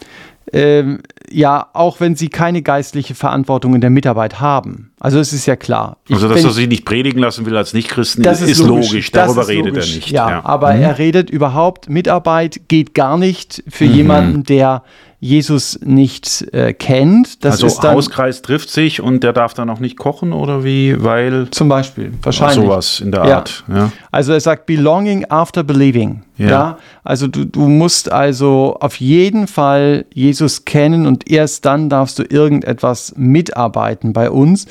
Ähm, 0.53 0.99
ja, 1.29 1.67
auch 1.73 1.99
wenn 1.99 2.15
sie 2.15 2.29
keine 2.29 2.61
geistliche 2.61 3.13
Verantwortung 3.13 3.75
in 3.75 3.81
der 3.81 3.89
Mitarbeit 3.89 4.39
haben. 4.39 4.91
Also 4.97 5.19
es 5.19 5.33
ist 5.33 5.45
ja 5.45 5.57
klar. 5.57 5.97
Ich, 6.07 6.15
also, 6.15 6.29
dass 6.29 6.45
er 6.45 6.51
sie 6.51 6.67
nicht 6.67 6.85
predigen 6.85 7.19
lassen 7.19 7.45
will 7.45 7.57
als 7.57 7.73
Nichtchristen, 7.73 8.23
das 8.23 8.41
ist, 8.41 8.51
ist 8.51 8.59
logisch. 8.59 8.87
logisch. 8.91 9.11
Darüber 9.11 9.41
ist 9.41 9.49
redet 9.49 9.73
logisch. 9.73 9.89
er 9.89 9.95
nicht. 9.95 10.09
Ja, 10.09 10.29
ja. 10.29 10.45
aber 10.45 10.73
mhm. 10.73 10.83
er 10.83 10.97
redet 10.97 11.29
überhaupt, 11.29 11.89
Mitarbeit 11.89 12.61
geht 12.69 12.93
gar 12.93 13.17
nicht 13.17 13.61
für 13.67 13.85
mhm. 13.85 13.93
jemanden, 13.93 14.43
der 14.43 14.83
Jesus 15.19 15.79
nicht 15.83 16.47
äh, 16.53 16.73
kennt. 16.73 17.43
Das 17.43 17.53
also 17.53 17.67
ist 17.67 17.79
dann, 17.79 17.95
Hauskreis 17.95 18.43
trifft 18.43 18.69
sich 18.69 19.01
und 19.01 19.23
der 19.23 19.33
darf 19.33 19.55
dann 19.55 19.67
auch 19.71 19.79
nicht 19.79 19.97
kochen 19.97 20.31
oder 20.31 20.63
wie, 20.63 21.03
weil 21.03 21.49
zum 21.49 21.69
Beispiel 21.69 22.13
wahrscheinlich 22.21 22.63
sowas 22.63 22.99
in 22.99 23.11
der 23.11 23.23
Art. 23.23 23.63
Ja. 23.67 23.75
ja. 23.75 23.91
Also 24.11 24.33
er 24.33 24.39
sagt 24.39 24.67
belonging 24.67 25.25
after 25.29 25.63
believing. 25.63 26.21
Ja. 26.37 26.47
ja. 26.47 26.77
Also 27.03 27.27
du, 27.27 27.45
du 27.45 27.67
musst 27.67 28.11
also 28.11 28.77
auf 28.79 28.99
jeden 28.99 29.47
Fall 29.47 30.05
Jesus 30.13 30.65
kennen 30.65 31.07
und 31.07 31.27
erst 31.29 31.65
dann 31.65 31.89
darfst 31.89 32.19
du 32.19 32.23
irgendetwas 32.23 33.13
mitarbeiten 33.17 34.13
bei 34.13 34.29
uns. 34.29 34.67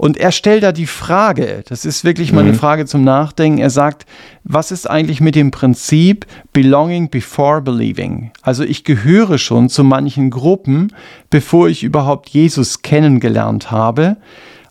Und 0.00 0.16
er 0.16 0.32
stellt 0.32 0.62
da 0.62 0.72
die 0.72 0.86
Frage, 0.86 1.62
das 1.68 1.84
ist 1.84 2.04
wirklich 2.04 2.32
mal 2.32 2.40
eine 2.40 2.52
mhm. 2.52 2.56
Frage 2.56 2.86
zum 2.86 3.04
Nachdenken. 3.04 3.58
Er 3.58 3.68
sagt, 3.68 4.06
was 4.44 4.72
ist 4.72 4.88
eigentlich 4.88 5.20
mit 5.20 5.34
dem 5.34 5.50
Prinzip 5.50 6.24
Belonging 6.54 7.10
before 7.10 7.60
believing? 7.60 8.30
Also 8.40 8.64
ich 8.64 8.84
gehöre 8.84 9.36
schon 9.36 9.68
zu 9.68 9.84
manchen 9.84 10.30
Gruppen, 10.30 10.94
bevor 11.28 11.68
ich 11.68 11.82
überhaupt 11.82 12.30
Jesus 12.30 12.80
kennengelernt 12.80 13.70
habe. 13.70 14.16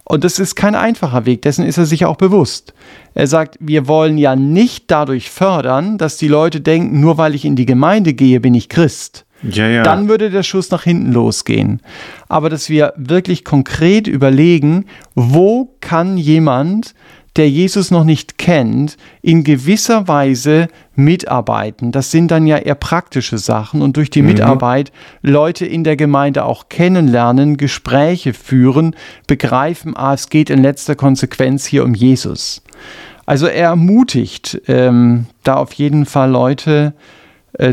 Und 0.04 0.24
das 0.24 0.40
ist 0.40 0.56
kein 0.56 0.74
einfacher 0.74 1.28
Weg, 1.28 1.44
dessen 1.44 1.64
ist 1.64 1.78
er 1.78 1.86
sich 1.86 2.06
auch 2.06 2.18
bewusst. 2.18 2.74
Er 3.14 3.28
sagt, 3.28 3.56
wir 3.60 3.88
wollen 3.88 4.18
ja 4.18 4.36
nicht 4.36 4.86
dadurch 4.90 5.30
fördern, 5.30 6.00
dass 6.00 6.18
die 6.18 6.28
Leute 6.28 6.60
denken, 6.60 7.02
nur 7.02 7.20
weil 7.20 7.36
ich 7.36 7.46
in 7.46 7.56
die 7.56 7.68
Gemeinde 7.68 8.16
gehe, 8.16 8.40
bin 8.40 8.56
ich 8.56 8.68
Christ. 8.68 9.28
Ja, 9.44 9.68
ja. 9.68 9.84
Dann 9.84 10.10
würde 10.10 10.30
der 10.30 10.44
Schuss 10.44 10.70
nach 10.72 10.84
hinten 10.84 11.12
losgehen. 11.12 11.82
Aber 12.28 12.50
dass 12.50 12.70
wir 12.70 12.94
wirklich 12.98 13.46
konkret 13.46 14.08
überlegen, 14.08 14.86
wo 15.16 15.76
kann 15.80 16.18
jemand, 16.18 16.94
der 17.36 17.50
Jesus 17.50 17.92
noch 17.92 18.04
nicht 18.04 18.38
kennt, 18.38 18.98
in 19.22 19.44
gewisser 19.44 20.08
Weise 20.08 20.68
mitarbeiten. 20.96 21.92
Das 21.92 22.12
sind 22.12 22.32
dann 22.32 22.48
ja 22.48 22.58
eher 22.58 22.76
praktische 22.76 23.38
Sachen 23.38 23.82
und 23.82 23.96
durch 23.96 24.10
die 24.10 24.22
mhm. 24.22 24.30
Mitarbeit 24.30 24.92
Leute 25.22 25.66
in 25.66 25.84
der 25.84 25.96
Gemeinde 25.96 26.44
auch 26.44 26.68
kennenlernen, 26.68 27.56
Gespräche 27.56 28.34
führen, 28.34 28.96
begreifen, 29.28 29.96
ah, 29.96 30.14
es 30.14 30.30
geht 30.30 30.50
in 30.50 30.62
letzter 30.62 30.96
Konsequenz 30.96 31.66
hier 31.66 31.86
um 31.86 31.94
Jesus. 31.94 32.62
Also 33.26 33.46
er 33.46 33.70
ermutigt 33.70 34.60
ähm, 34.68 35.28
da 35.44 35.56
auf 35.56 35.72
jeden 35.74 36.06
Fall 36.06 36.32
Leute, 36.32 36.94
äh, 36.96 37.19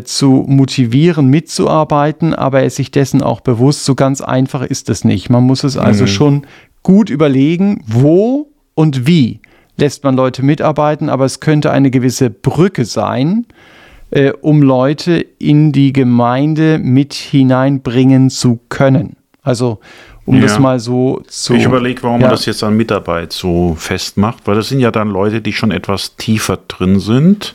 zu 0.03 0.45
motivieren, 0.49 1.29
mitzuarbeiten, 1.29 2.35
aber 2.35 2.61
er 2.61 2.67
ist 2.67 2.77
sich 2.77 2.91
dessen 2.91 3.23
auch 3.23 3.41
bewusst, 3.41 3.85
so 3.85 3.95
ganz 3.95 4.21
einfach 4.21 4.63
ist 4.63 4.91
es 4.91 5.05
nicht. 5.05 5.31
Man 5.31 5.45
muss 5.45 5.65
es 5.65 5.77
also 5.77 6.05
mhm. 6.05 6.09
schon 6.09 6.47
gut 6.83 7.11
überlegen, 7.11 7.83
wo 7.87 8.49
und 8.75 9.07
wie 9.07 9.41
lässt 9.77 10.05
man 10.05 10.17
Leute 10.17 10.43
mitarbeiten, 10.43 11.09
aber 11.09 11.25
es 11.25 11.41
könnte 11.41 11.71
eine 11.71 11.91
gewisse 11.91 12.31
Brücke 12.31 12.85
sein, 12.85 13.47
äh, 14.11 14.33
um 14.41 14.63
Leute 14.63 15.25
in 15.39 15.73
die 15.73 15.93
Gemeinde 15.93 16.79
mit 16.79 17.15
hineinbringen 17.15 18.31
zu 18.31 18.61
können. 18.69 19.17
Also 19.43 19.81
um 20.25 20.37
ja. 20.37 20.43
das 20.43 20.59
mal 20.59 20.81
so 20.81 21.23
zu. 21.29 21.55
Ich 21.55 21.65
überlege, 21.65 22.03
warum 22.03 22.21
ja. 22.21 22.27
man 22.27 22.37
das 22.37 22.47
jetzt 22.47 22.65
an 22.65 22.77
Mitarbeit 22.77 23.33
so 23.33 23.77
festmacht, 23.79 24.47
weil 24.47 24.57
das 24.57 24.69
sind 24.69 24.81
ja 24.81 24.91
dann 24.91 25.09
Leute, 25.09 25.41
die 25.41 25.53
schon 25.53 25.71
etwas 25.71 26.17
tiefer 26.17 26.59
drin 26.69 26.99
sind, 26.99 27.55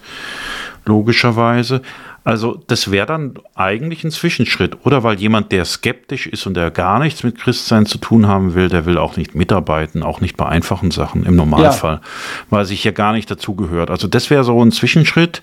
logischerweise. 0.85 1.81
Also 2.23 2.61
das 2.67 2.91
wäre 2.91 3.07
dann 3.07 3.33
eigentlich 3.55 4.03
ein 4.03 4.11
Zwischenschritt. 4.11 4.85
Oder 4.85 5.03
weil 5.03 5.19
jemand, 5.19 5.51
der 5.51 5.65
skeptisch 5.65 6.27
ist 6.27 6.45
und 6.45 6.53
der 6.55 6.69
gar 6.69 6.99
nichts 6.99 7.23
mit 7.23 7.39
Christsein 7.39 7.87
zu 7.87 7.97
tun 7.97 8.27
haben 8.27 8.53
will, 8.53 8.69
der 8.69 8.85
will 8.85 8.99
auch 8.99 9.17
nicht 9.17 9.33
mitarbeiten, 9.33 10.03
auch 10.03 10.21
nicht 10.21 10.37
bei 10.37 10.45
einfachen 10.45 10.91
Sachen 10.91 11.25
im 11.25 11.35
Normalfall, 11.35 11.95
ja. 11.95 12.01
weil 12.51 12.65
sich 12.65 12.83
ja 12.83 12.91
gar 12.91 13.13
nicht 13.13 13.31
dazugehört. 13.31 13.89
Also 13.89 14.07
das 14.07 14.29
wäre 14.29 14.43
so 14.43 14.63
ein 14.63 14.71
Zwischenschritt, 14.71 15.41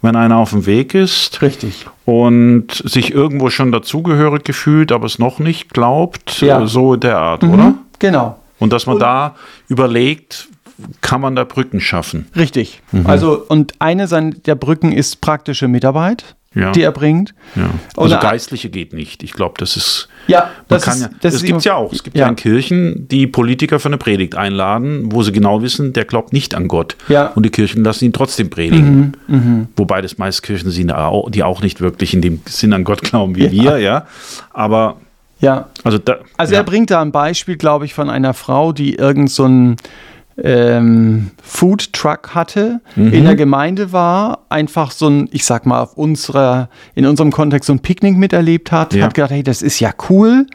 wenn 0.00 0.16
einer 0.16 0.38
auf 0.38 0.50
dem 0.50 0.64
Weg 0.64 0.94
ist. 0.94 1.42
Richtig. 1.42 1.86
Und 2.06 2.72
sich 2.72 3.12
irgendwo 3.12 3.50
schon 3.50 3.70
dazugehörig 3.70 4.44
gefühlt, 4.44 4.92
aber 4.92 5.04
es 5.04 5.18
noch 5.18 5.38
nicht 5.40 5.74
glaubt, 5.74 6.40
ja. 6.40 6.66
so 6.66 6.96
der 6.96 7.18
Art, 7.18 7.42
mhm, 7.42 7.52
oder? 7.52 7.74
Genau. 7.98 8.38
Und 8.58 8.72
dass 8.72 8.86
man 8.86 8.94
und 8.94 9.00
da 9.02 9.34
überlegt, 9.68 10.48
kann 11.00 11.20
man 11.20 11.36
da 11.36 11.44
Brücken 11.44 11.80
schaffen. 11.80 12.26
Richtig. 12.36 12.82
Mhm. 12.92 13.06
Also, 13.06 13.44
und 13.48 13.74
eine 13.80 14.06
der 14.06 14.54
Brücken 14.54 14.92
ist 14.92 15.20
praktische 15.20 15.68
Mitarbeit. 15.68 16.34
Ja. 16.54 16.70
die 16.70 16.82
er 16.82 16.92
bringt. 16.92 17.34
Ja. 17.56 17.70
Also 17.96 18.16
Geistliche 18.16 18.70
geht 18.70 18.92
nicht. 18.92 19.24
Ich 19.24 19.32
glaube, 19.32 19.54
das 19.58 19.76
ist. 19.76 20.08
Ja, 20.28 20.50
das, 20.68 20.86
ist, 20.86 21.02
ja, 21.02 21.08
das, 21.20 21.34
das 21.34 21.42
gibt 21.42 21.58
es 21.58 21.64
ja 21.64 21.74
auch. 21.74 21.92
Es 21.92 22.02
gibt 22.04 22.16
ja. 22.16 22.32
Kirchen, 22.32 23.08
die 23.08 23.26
Politiker 23.26 23.80
für 23.80 23.88
eine 23.88 23.98
Predigt 23.98 24.36
einladen, 24.36 25.10
wo 25.10 25.22
sie 25.22 25.32
genau 25.32 25.62
wissen, 25.62 25.92
der 25.92 26.04
glaubt 26.04 26.32
nicht 26.32 26.54
an 26.54 26.68
Gott. 26.68 26.96
Ja. 27.08 27.26
Und 27.34 27.44
die 27.44 27.50
Kirchen 27.50 27.82
lassen 27.82 28.04
ihn 28.04 28.12
trotzdem 28.12 28.50
predigen. 28.50 29.16
Mhm, 29.26 29.36
mh. 29.36 29.66
Wobei 29.76 30.00
das 30.00 30.16
meist 30.16 30.44
Kirchen 30.44 30.70
sind, 30.70 30.92
die 31.28 31.42
auch 31.42 31.60
nicht 31.60 31.80
wirklich 31.80 32.14
in 32.14 32.22
dem 32.22 32.40
Sinn 32.46 32.72
an 32.72 32.84
Gott 32.84 33.02
glauben 33.02 33.34
wie 33.34 33.50
wir, 33.50 33.78
ja. 33.78 34.06
Aber. 34.52 34.96
Ja. 35.40 35.68
Also, 35.82 35.98
da, 35.98 36.18
also 36.36 36.54
er 36.54 36.62
bringt 36.62 36.90
da 36.90 37.02
ein 37.02 37.10
Beispiel, 37.10 37.56
glaube 37.56 37.84
ich, 37.84 37.92
von 37.92 38.08
einer 38.08 38.32
Frau, 38.32 38.72
die 38.72 38.94
irgend 38.94 39.30
so 39.30 39.44
ein 39.44 39.76
ähm, 40.42 41.30
Food 41.42 41.92
Truck 41.92 42.34
hatte, 42.34 42.80
Mhm. 42.96 43.12
in 43.12 43.24
der 43.24 43.36
Gemeinde 43.36 43.92
war, 43.92 44.46
einfach 44.48 44.90
so 44.90 45.08
ein, 45.08 45.28
ich 45.32 45.44
sag 45.44 45.64
mal, 45.66 45.80
auf 45.82 45.94
unserer, 45.96 46.68
in 46.94 47.06
unserem 47.06 47.30
Kontext 47.30 47.66
so 47.68 47.72
ein 47.72 47.78
Picknick 47.80 48.16
miterlebt 48.16 48.72
hat, 48.72 48.94
Ja. 48.94 49.04
hat 49.04 49.14
gedacht, 49.14 49.30
hey, 49.30 49.42
das 49.42 49.62
ist 49.62 49.78
ja 49.80 49.92
cool. 50.08 50.46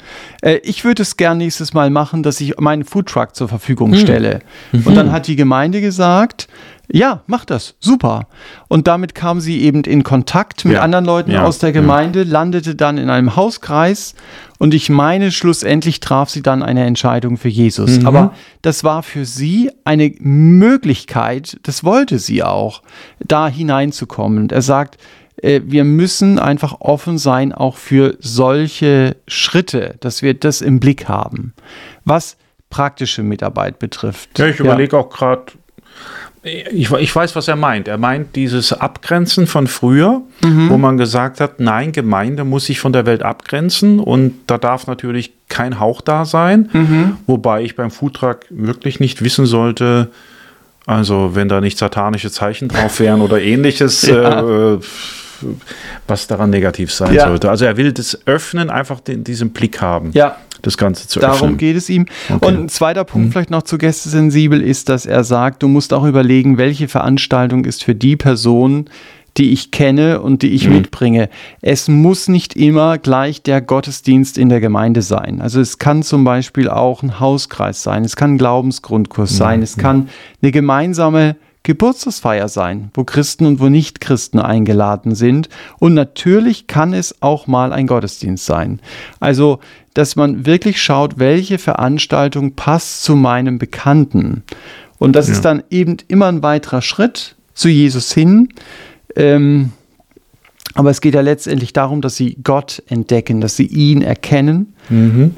Äh, 0.42 0.58
ich 0.64 0.84
würde 0.84 1.02
es 1.04 1.18
gern 1.18 1.38
nächstes 1.38 1.74
Mal 1.74 1.90
machen, 1.90 2.24
dass 2.24 2.42
ich 2.42 2.58
meinen 2.60 2.84
Food 2.84 3.08
Truck 3.08 3.36
zur 3.36 3.48
Verfügung 3.48 3.94
Hm. 3.94 4.00
stelle. 4.00 4.40
Mhm. 4.72 4.82
Und 4.86 4.96
dann 4.96 5.12
hat 5.12 5.28
die 5.28 5.36
Gemeinde 5.36 5.82
gesagt, 5.82 6.48
ja, 6.92 7.22
mach 7.28 7.46
das, 7.46 7.76
super. 7.80 8.28
Und 8.68 8.88
damit 8.88 9.14
kam 9.16 9.40
sie 9.40 9.62
eben 9.62 9.84
in 9.84 10.04
Kontakt 10.04 10.66
mit 10.66 10.74
Ja. 10.76 10.82
anderen 10.82 11.06
Leuten 11.06 11.32
Ja. 11.32 11.44
aus 11.46 11.60
der 11.60 11.70
Ja. 11.70 11.82
Gemeinde, 11.82 12.24
landete 12.24 12.76
dann 12.76 12.98
in 12.98 13.10
einem 13.10 13.36
Hauskreis 13.36 14.16
und 14.58 14.74
ich 14.74 14.90
meine, 14.90 15.32
schlussendlich 15.32 16.00
traf 16.00 16.30
sie 16.30 16.42
dann 16.42 16.64
eine 16.64 16.86
Entscheidung 16.86 17.38
für 17.38 17.48
Jesus. 17.50 18.00
Mhm. 18.00 18.08
Aber 18.08 18.34
das 18.62 18.84
war 18.84 19.04
für 19.04 19.26
sie 19.26 19.72
eine 19.86 20.12
Möglichkeit, 20.20 21.60
das 21.64 21.84
wollte 21.84 22.20
sie 22.20 22.44
auch, 22.44 22.82
da 23.20 23.48
hineinzukommen. 23.48 24.40
Und 24.40 24.52
er 24.52 24.62
sagt, 24.62 24.98
äh, 25.42 25.62
wir 25.66 25.84
müssen 25.84 26.40
einfach 26.40 26.82
offen 26.82 27.18
sein 27.18 27.54
auch 27.54 27.78
für 27.78 28.18
solche 28.20 29.16
Schritte, 29.28 29.96
dass 30.00 30.22
wir 30.22 30.34
das 30.34 30.62
im 30.62 30.80
Blick 30.80 31.08
haben, 31.08 31.54
was 32.06 32.36
praktische 32.70 33.24
Mitarbeit 33.24 33.80
betrifft. 33.80 34.38
Ja, 34.38 34.48
ich 34.48 34.60
überlege 34.60 34.98
auch 34.98 35.10
gerade, 35.10 35.44
ich, 36.72 36.92
ich 36.92 37.16
weiß, 37.16 37.36
was 37.36 37.48
er 37.48 37.56
meint. 37.56 37.88
Er 37.88 37.98
meint 37.98 38.36
dieses 38.36 38.74
Abgrenzen 38.74 39.48
von 39.48 39.68
früher, 39.68 40.22
wo 40.42 40.78
man 40.78 40.98
gesagt 40.98 41.40
hat, 41.42 41.60
nein, 41.60 41.92
Gemeinde 41.92 42.44
muss 42.44 42.66
sich 42.66 42.80
von 42.80 42.94
der 42.94 43.06
Welt 43.06 43.24
abgrenzen 43.24 44.00
und 44.00 44.34
da 44.48 44.58
darf 44.58 44.88
natürlich 44.88 45.34
kein 45.50 45.80
Hauch 45.80 46.02
da 46.02 46.26
sein. 46.26 47.18
Wobei 47.28 47.64
ich 47.64 47.76
beim 47.76 47.92
Foodtruck 47.92 48.42
wirklich 48.50 49.00
nicht 49.00 49.24
wissen 49.24 49.46
sollte, 49.46 50.10
also 50.86 51.32
wenn 51.36 51.50
da 51.50 51.62
nicht 51.62 51.78
satanische 51.78 52.32
Zeichen 52.32 52.68
drauf 52.68 53.00
wären 53.00 53.22
oder 53.22 53.42
ähnliches, 53.42 54.02
Ja. 54.08 54.74
äh, 54.74 54.80
was 56.08 56.28
daran 56.28 56.50
negativ 56.50 56.92
sein 56.94 57.14
Ja. 57.14 57.28
sollte. 57.28 57.50
Also 57.50 57.66
er 57.66 57.78
will 57.78 57.94
das 57.94 58.20
Öffnen, 58.26 58.70
einfach 58.70 59.00
den, 59.00 59.24
diesen 59.24 59.52
Blick 59.52 59.82
haben, 59.82 60.12
Ja, 60.14 60.36
das 60.62 60.78
Ganze 60.78 61.08
zu 61.08 61.20
Darum 61.20 61.36
öffnen. 61.36 61.58
geht 61.58 61.76
es 61.76 61.90
ihm. 61.90 62.06
Okay. 62.30 62.46
Und 62.46 62.60
ein 62.60 62.70
zweiter 62.70 63.04
Punkt 63.04 63.32
vielleicht 63.34 63.52
noch 63.52 63.64
zu 63.64 63.78
Gäste 63.78 64.10
sensibel 64.10 64.62
ist, 64.62 64.90
dass 64.90 65.06
er 65.06 65.24
sagt, 65.24 65.64
du 65.64 65.68
musst 65.68 65.94
auch 65.94 66.06
überlegen, 66.06 66.58
welche 66.58 66.88
Veranstaltung 66.88 67.66
ist 67.66 67.84
für 67.84 67.96
die 67.96 68.16
Person, 68.16 68.90
die 69.38 69.52
ich 69.52 69.72
kenne 69.72 70.22
und 70.22 70.42
die 70.42 70.50
ich 70.50 70.68
mitbringe. 70.70 71.30
Es 71.62 71.88
muss 71.88 72.28
nicht 72.28 72.56
immer 72.56 72.98
gleich 72.98 73.42
der 73.42 73.62
Gottesdienst 73.62 74.38
in 74.38 74.50
der 74.50 74.60
Gemeinde 74.60 75.02
sein. 75.02 75.42
Also 75.42 75.62
es 75.62 75.78
kann 75.78 76.04
zum 76.04 76.24
Beispiel 76.24 76.70
auch 76.70 77.04
ein 77.04 77.20
Hauskreis 77.20 77.84
sein, 77.84 78.04
es 78.04 78.16
kann 78.16 78.34
ein 78.34 78.38
Glaubensgrundkurs 78.38 79.38
sein, 79.38 79.62
es 79.62 79.78
kann 79.78 80.10
eine 80.42 80.52
gemeinsame 80.52 81.36
Geburtstagsfeier 81.64 82.48
sein, 82.48 82.90
wo 82.94 83.04
Christen 83.04 83.46
und 83.46 83.60
wo 83.60 83.70
Nicht-Christen 83.70 84.40
eingeladen 84.40 85.14
sind. 85.14 85.50
Und 85.80 85.94
natürlich 85.94 86.68
kann 86.68 86.94
es 86.94 87.22
auch 87.22 87.48
mal 87.48 87.74
ein 87.74 87.86
Gottesdienst 87.86 88.46
sein. 88.46 88.80
Also, 89.20 89.60
dass 90.00 90.16
man 90.16 90.46
wirklich 90.46 90.82
schaut, 90.82 91.20
welche 91.20 91.58
Veranstaltung 91.58 92.54
passt 92.54 93.04
zu 93.04 93.16
meinem 93.18 93.60
Bekannten. 93.60 94.44
Und 94.98 95.16
das 95.16 95.28
ist 95.28 95.44
dann 95.46 95.62
eben 95.70 95.98
immer 96.08 96.28
ein 96.28 96.42
weiterer 96.42 96.82
Schritt 96.82 97.36
zu 97.54 97.68
Jesus 97.68 98.14
hin. 98.14 98.50
Ähm, 99.16 99.72
aber 100.76 100.90
es 100.90 101.02
geht 101.02 101.16
ja 101.16 101.22
letztendlich 101.22 101.74
darum, 101.74 102.00
dass 102.02 102.16
sie 102.16 102.38
Gott 102.44 102.82
entdecken, 102.88 103.42
dass 103.42 103.58
sie 103.58 103.66
ihn 103.66 104.02
erkennen. 104.02 104.74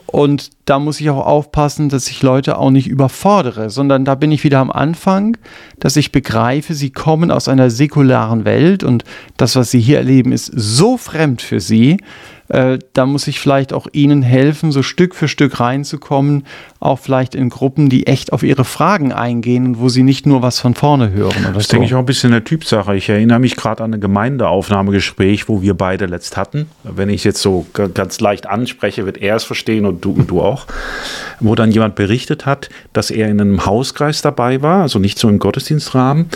Und 0.06 0.52
da 0.66 0.80
muss 0.80 1.02
ich 1.02 1.10
auch 1.10 1.26
aufpassen, 1.26 1.90
dass 1.90 2.08
ich 2.10 2.22
Leute 2.22 2.58
auch 2.58 2.70
nicht 2.70 2.88
überfordere, 2.88 3.70
sondern 3.70 4.06
da 4.06 4.16
bin 4.16 4.32
ich 4.32 4.44
wieder 4.44 4.60
am 4.60 4.72
Anfang, 4.72 5.38
dass 5.80 5.96
ich 5.96 6.12
begreife, 6.12 6.74
sie 6.74 6.92
kommen 6.92 7.32
aus 7.32 7.48
einer 7.48 7.70
säkularen 7.70 8.46
Welt 8.46 8.84
und 8.84 9.04
das, 9.38 9.56
was 9.56 9.72
sie 9.72 9.80
hier 9.80 9.98
erleben, 9.98 10.32
ist 10.32 10.52
so 10.54 10.98
fremd 10.98 11.42
für 11.42 11.60
sie. 11.60 11.98
Äh, 12.52 12.80
da 12.92 13.06
muss 13.06 13.28
ich 13.28 13.40
vielleicht 13.40 13.72
auch 13.72 13.88
ihnen 13.94 14.24
helfen, 14.24 14.74
so 14.74 14.84
Stück 14.84 15.16
für 15.16 15.30
Stück 15.30 15.62
reinzukommen, 15.62 16.44
auch 16.82 17.00
vielleicht 17.00 17.34
in 17.34 17.50
Gruppen, 17.50 17.88
die 17.88 18.08
echt 18.08 18.34
auf 18.34 18.44
ihre 18.44 18.66
Fragen 18.66 19.14
eingehen 19.14 19.68
und 19.68 19.80
wo 19.80 19.88
sie 19.88 20.04
nicht 20.04 20.26
nur 20.26 20.42
was 20.42 20.60
von 20.60 20.76
vorne 20.76 21.12
hören 21.12 21.48
Das 21.54 21.68
so. 21.68 21.72
denke 21.72 21.86
ich 21.86 21.96
auch 21.96 22.00
ein 22.00 22.06
bisschen 22.06 22.34
eine 22.34 22.44
Typsache. 22.44 22.94
Ich 22.98 23.08
erinnere 23.08 23.40
mich 23.40 23.56
gerade 23.56 23.82
an 23.84 23.94
ein 23.94 24.02
Gemeindeaufnahmegespräch, 24.02 25.48
wo 25.48 25.62
wir 25.62 25.76
beide 25.76 26.08
letzt 26.08 26.36
hatten. 26.36 26.68
Wenn 26.84 27.10
ich 27.10 27.22
es 27.22 27.24
jetzt 27.24 27.42
so 27.42 27.66
ganz 27.72 28.20
leicht 28.20 28.48
anspreche, 28.48 29.06
wird 29.06 29.18
er 29.20 29.38
es 29.38 29.46
verstehen 29.46 29.86
und 29.86 30.04
du, 30.04 30.12
und 30.12 30.30
du 30.30 30.42
auch. 30.42 30.61
Wo 31.40 31.56
dann 31.56 31.72
jemand 31.72 31.96
berichtet 31.96 32.46
hat, 32.46 32.70
dass 32.94 33.10
er 33.12 33.28
in 33.30 33.42
einem 33.42 33.66
Hauskreis 33.66 34.22
dabei 34.22 34.62
war, 34.62 34.84
also 34.84 35.00
nicht 35.00 35.18
so 35.18 35.28
im 35.30 35.40
Gottesdienstrahmen. 35.40 36.28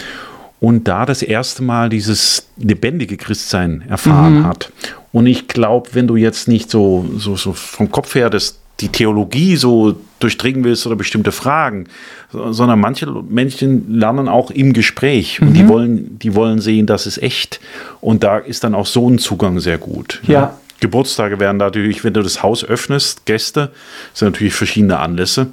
Und 0.59 0.87
da 0.87 1.05
das 1.05 1.21
erste 1.21 1.61
Mal 1.63 1.89
dieses 1.89 2.47
lebendige 2.57 3.17
Christsein 3.17 3.83
erfahren 3.87 4.45
hat. 4.45 4.71
Und 5.11 5.27
ich 5.27 5.47
glaube, 5.47 5.89
wenn 5.93 6.07
du 6.07 6.15
jetzt 6.15 6.47
nicht 6.47 6.71
so, 6.71 7.05
so, 7.17 7.35
so 7.35 7.53
vom 7.53 7.91
Kopf 7.91 8.15
her 8.15 8.29
das, 8.29 8.57
die 8.79 8.87
Theologie 8.89 9.57
so 9.57 9.95
durchdringen 10.19 10.63
willst 10.63 10.87
oder 10.87 10.95
bestimmte 10.95 11.31
Fragen, 11.31 11.85
so- 12.31 12.51
sondern 12.51 12.79
manche 12.79 13.05
Menschen 13.05 13.99
lernen 13.99 14.27
auch 14.27 14.49
im 14.49 14.73
Gespräch 14.73 15.41
und 15.41 15.53
die 15.53 15.67
wollen, 15.67 16.17
die 16.19 16.33
wollen 16.35 16.59
sehen, 16.61 16.85
das 16.87 17.05
ist 17.05 17.21
echt. 17.21 17.59
Und 18.01 18.23
da 18.23 18.37
ist 18.37 18.63
dann 18.63 18.73
auch 18.75 18.87
so 18.87 19.07
ein 19.09 19.19
Zugang 19.19 19.59
sehr 19.59 19.77
gut. 19.77 20.21
Ja. 20.25 20.57
Geburtstage 20.85 21.39
werden 21.39 21.57
natürlich, 21.57 22.03
wenn 22.03 22.13
du 22.13 22.21
das 22.21 22.41
Haus 22.43 22.63
öffnest, 22.63 23.25
Gäste, 23.25 23.71
sind 24.13 24.31
natürlich 24.31 24.53
verschiedene 24.53 24.99
Anlässe. 24.99 25.47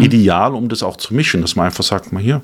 Ideal, 0.00 0.54
um 0.54 0.68
das 0.68 0.82
auch 0.82 0.96
zu 0.98 1.14
mischen, 1.14 1.40
dass 1.40 1.56
man 1.56 1.66
einfach 1.66 1.84
sagt, 1.84 2.12
mal 2.12 2.22
hier, 2.22 2.42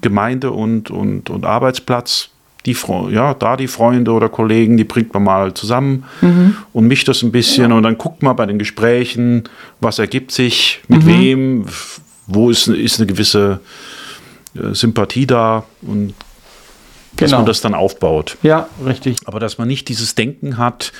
Gemeinde 0.00 0.50
und, 0.52 0.90
und, 0.90 1.28
und 1.30 1.44
Arbeitsplatz, 1.44 2.30
die 2.64 2.76
ja, 3.10 3.34
da 3.34 3.56
die 3.56 3.66
Freunde 3.68 4.12
oder 4.12 4.28
Kollegen, 4.28 4.76
die 4.76 4.84
bringt 4.84 5.12
man 5.12 5.24
mal 5.24 5.52
zusammen 5.54 6.04
und 6.72 6.86
mischt 6.86 7.08
das 7.08 7.22
ein 7.22 7.32
bisschen 7.32 7.72
und 7.72 7.82
dann 7.82 7.98
guckt 7.98 8.22
man 8.22 8.34
bei 8.36 8.46
den 8.46 8.58
Gesprächen, 8.58 9.44
was 9.80 9.98
ergibt 9.98 10.30
sich, 10.32 10.80
mit 10.88 11.04
wem, 11.06 11.62
f- 11.64 12.00
wo 12.26 12.50
ist, 12.50 12.68
ist 12.68 12.98
eine 12.98 13.06
gewisse 13.06 13.60
äh, 14.54 14.74
Sympathie 14.74 15.26
da 15.26 15.64
und 15.82 16.14
dass 17.16 17.30
Genau. 17.30 17.38
man 17.38 17.46
das 17.46 17.60
dann 17.60 17.74
aufbaut. 17.74 18.36
Ja, 18.42 18.68
richtig. 18.86 19.16
Aber 19.24 19.40
dass 19.40 19.58
man 19.58 19.66
nicht 19.66 19.88
dieses 19.88 20.14
Denken 20.14 20.56
hat, 20.56 20.92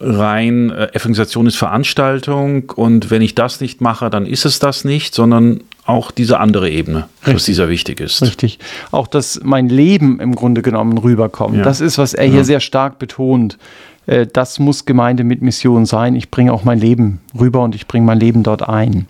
rein 0.00 0.70
äh, 0.70 0.88
Evangelisation 0.92 1.46
ist 1.46 1.56
Veranstaltung 1.56 2.70
und 2.74 3.10
wenn 3.10 3.22
ich 3.22 3.34
das 3.34 3.60
nicht 3.60 3.80
mache, 3.80 4.10
dann 4.10 4.26
ist 4.26 4.44
es 4.44 4.58
das 4.58 4.84
nicht, 4.84 5.14
sondern 5.14 5.60
auch 5.86 6.10
diese 6.10 6.40
andere 6.40 6.70
Ebene, 6.70 7.08
dass 7.20 7.34
Richtig. 7.34 7.46
dieser 7.46 7.68
wichtig 7.68 8.00
ist. 8.00 8.22
Richtig. 8.22 8.58
Auch, 8.90 9.06
dass 9.06 9.40
mein 9.44 9.68
Leben 9.68 10.18
im 10.18 10.34
Grunde 10.34 10.62
genommen 10.62 10.96
rüberkommt. 10.98 11.56
Ja. 11.58 11.62
Das 11.62 11.80
ist, 11.80 11.98
was 11.98 12.14
er 12.14 12.26
hier 12.26 12.44
sehr 12.44 12.60
stark 12.60 12.98
betont. 12.98 13.58
Äh, 14.06 14.26
Das 14.26 14.58
muss 14.58 14.86
Gemeinde 14.86 15.24
mit 15.24 15.42
Mission 15.42 15.84
sein. 15.86 16.16
Ich 16.16 16.30
bringe 16.30 16.52
auch 16.52 16.64
mein 16.64 16.80
Leben 16.80 17.20
rüber 17.38 17.62
und 17.62 17.74
ich 17.74 17.86
bringe 17.86 18.06
mein 18.06 18.18
Leben 18.18 18.42
dort 18.42 18.66
ein. 18.68 19.06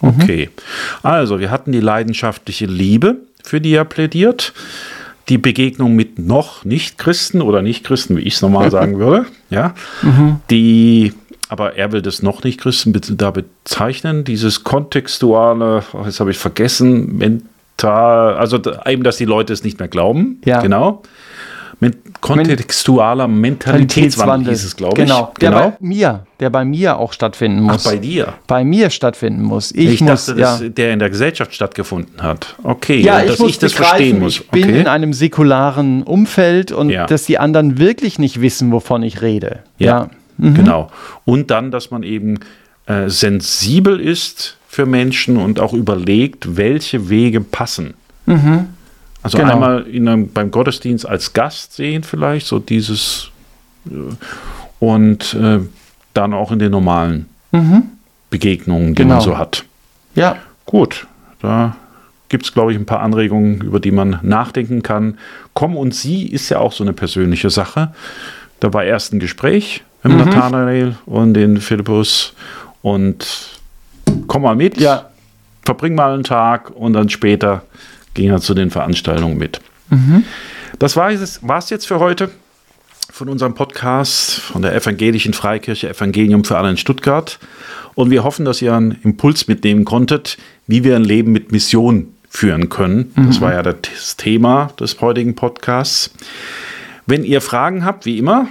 Okay. 0.00 0.50
Also, 1.02 1.40
wir 1.40 1.50
hatten 1.50 1.72
die 1.72 1.80
leidenschaftliche 1.80 2.66
Liebe, 2.66 3.16
für 3.42 3.60
die 3.60 3.72
er 3.74 3.84
plädiert. 3.84 4.52
Die 5.28 5.38
Begegnung 5.38 5.94
mit 5.94 6.18
noch 6.18 6.64
Nicht-Christen 6.64 7.42
oder 7.42 7.62
Nicht-Christen, 7.62 8.16
wie 8.16 8.22
ich 8.22 8.34
es 8.34 8.42
normal 8.42 8.70
sagen 8.72 8.98
würde. 8.98 9.26
Ja. 9.50 9.74
Die, 10.50 11.12
aber 11.48 11.76
er 11.76 11.92
will 11.92 12.02
das 12.02 12.22
noch 12.22 12.42
Nicht-Christen 12.42 12.98
da 13.16 13.30
bezeichnen. 13.30 14.24
Dieses 14.24 14.64
kontextuale, 14.64 15.84
oh, 15.92 16.04
jetzt 16.04 16.20
habe 16.20 16.30
ich 16.30 16.38
vergessen, 16.38 17.16
mental, 17.16 18.36
also 18.36 18.60
eben, 18.86 19.02
dass 19.02 19.16
die 19.16 19.24
Leute 19.24 19.52
es 19.52 19.64
nicht 19.64 19.78
mehr 19.78 19.88
glauben. 19.88 20.40
Ja. 20.44 20.60
Genau. 20.60 21.02
Mit 21.82 22.20
kontextualer 22.20 23.26
Mentalitätswandel 23.26 24.52
hieß 24.52 24.64
es, 24.64 24.76
glaube 24.76 25.02
ich. 25.02 25.08
Genau. 25.08 25.32
Der 25.40 25.50
bei 25.50 25.72
mir, 25.80 26.26
der 26.38 26.48
bei 26.50 26.64
mir 26.64 26.96
auch 26.96 27.12
stattfinden 27.12 27.66
Ach, 27.68 27.72
muss. 27.72 27.82
bei 27.82 27.96
dir. 27.96 28.34
bei 28.46 28.62
mir 28.62 28.88
stattfinden 28.90 29.42
muss. 29.42 29.72
Ich, 29.72 29.94
Ich, 29.94 30.00
muss, 30.00 30.26
dachte, 30.26 30.40
ja. 30.40 30.58
dass 30.58 30.74
der 30.74 30.92
in 30.92 31.00
der 31.00 31.10
Gesellschaft 31.10 31.52
stattgefunden 31.52 32.22
hat. 32.22 32.54
Okay, 32.62 33.00
Ja, 33.00 33.20
ich 33.22 33.30
dass 33.32 33.40
muss 33.40 33.50
ich 33.50 33.58
das 33.58 33.72
begreifen, 33.72 33.96
verstehen 33.96 34.18
muss. 34.20 34.34
ich 34.36 34.48
bin 34.50 34.62
okay. 34.68 34.80
in 34.80 34.86
einem 34.86 35.12
säkularen 35.12 36.04
Umfeld 36.04 36.70
und 36.70 36.88
Ja. 36.90 37.06
dass 37.06 37.24
die 37.24 37.38
anderen 37.38 37.78
wirklich 37.78 38.20
nicht 38.20 38.40
wissen, 38.40 38.70
wovon 38.70 39.02
ich 39.02 39.20
rede. 39.20 39.64
ja, 39.78 40.08
genau. 40.38 40.88
Und 41.24 41.50
dann, 41.50 41.72
dass 41.72 41.90
man 41.90 42.04
eben 42.04 42.38
äh, 42.86 43.08
sensibel 43.08 43.98
ist 43.98 44.56
für 44.68 44.86
Menschen 44.86 45.36
und 45.36 45.58
auch 45.58 45.72
überlegt, 45.72 46.56
welche 46.56 47.08
Wege 47.10 47.40
passen. 47.40 47.94
Also 49.22 49.38
Genau. 49.38 49.52
einmal 49.52 49.82
in 49.82 50.08
einem, 50.08 50.32
beim 50.32 50.50
Gottesdienst 50.50 51.06
als 51.08 51.32
Gast 51.32 51.74
sehen 51.74 52.02
vielleicht, 52.02 52.46
so 52.46 52.58
dieses 52.58 53.30
äh, 53.86 53.90
und 54.80 55.34
äh, 55.34 55.60
dann 56.14 56.34
auch 56.34 56.50
in 56.52 56.58
den 56.58 56.70
normalen 56.72 57.26
Begegnungen, 58.30 58.94
die 58.94 59.02
man 59.04 59.18
Genau. 59.18 59.20
so 59.20 59.38
hat. 59.38 59.64
Ja, 60.14 60.36
Gut, 60.64 61.06
da 61.42 61.76
gibt 62.28 62.44
es, 62.46 62.52
glaube 62.54 62.72
ich, 62.72 62.78
ein 62.78 62.86
paar 62.86 63.00
Anregungen, 63.00 63.60
über 63.60 63.78
die 63.80 63.90
man 63.90 64.18
nachdenken 64.22 64.82
kann. 64.82 65.18
Komm 65.54 65.76
und 65.76 65.94
sie 65.94 66.24
ist 66.26 66.48
ja 66.48 66.58
auch 66.58 66.72
so 66.72 66.82
eine 66.84 66.92
persönliche 66.94 67.50
Sache. 67.50 67.92
Da 68.60 68.72
war 68.72 68.84
erst 68.84 69.12
ein 69.12 69.18
Gespräch 69.18 69.82
mit 70.02 70.16
Nathanael 70.16 70.96
und 71.04 71.34
den 71.34 71.60
Philippus 71.60 72.32
und 72.80 73.26
komm 74.28 74.42
mal 74.42 74.56
mit. 74.56 74.78
ja, 74.78 75.10
verbring 75.64 75.94
mal 75.94 76.14
einen 76.14 76.24
Tag 76.24 76.70
und 76.70 76.92
dann 76.94 77.08
später 77.08 77.62
ging 78.14 78.30
er 78.30 78.40
zu 78.40 78.54
den 78.54 78.70
Veranstaltungen 78.70 79.38
mit. 79.38 79.60
Mhm. 79.90 80.24
Das 80.78 80.96
war 80.96 81.10
es 81.10 81.70
jetzt 81.70 81.86
für 81.86 82.00
heute 82.00 82.30
von 83.10 83.28
unserem 83.28 83.54
Podcast 83.54 84.40
von 84.40 84.62
der 84.62 84.74
Evangelischen 84.74 85.34
Freikirche 85.34 85.90
Evangelium 85.90 86.44
für 86.44 86.56
alle 86.56 86.70
in 86.70 86.78
Stuttgart. 86.78 87.38
Und 87.94 88.10
wir 88.10 88.24
hoffen, 88.24 88.46
dass 88.46 88.62
ihr 88.62 88.74
einen 88.74 88.92
Impuls 89.02 89.48
mitnehmen 89.48 89.84
konntet, 89.84 90.38
wie 90.66 90.82
wir 90.82 90.96
ein 90.96 91.04
Leben 91.04 91.32
mit 91.32 91.52
Mission 91.52 92.14
führen 92.30 92.70
können. 92.70 93.12
Mhm. 93.14 93.26
Das 93.26 93.42
war 93.42 93.52
ja 93.52 93.62
das 93.62 94.16
Thema 94.16 94.70
des 94.80 94.98
heutigen 95.02 95.34
Podcasts. 95.34 96.14
Wenn 97.04 97.24
ihr 97.24 97.42
Fragen 97.42 97.84
habt, 97.84 98.06
wie 98.06 98.16
immer, 98.16 98.48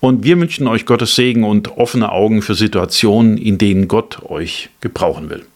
Und 0.00 0.24
wir 0.24 0.38
wünschen 0.38 0.66
euch 0.66 0.86
Gottes 0.86 1.16
Segen 1.16 1.44
und 1.44 1.78
offene 1.78 2.12
Augen 2.12 2.42
für 2.42 2.54
Situationen, 2.54 3.38
in 3.38 3.58
denen 3.58 3.88
Gott 3.88 4.22
euch 4.24 4.70
gebrauchen 4.80 5.30
will. 5.30 5.46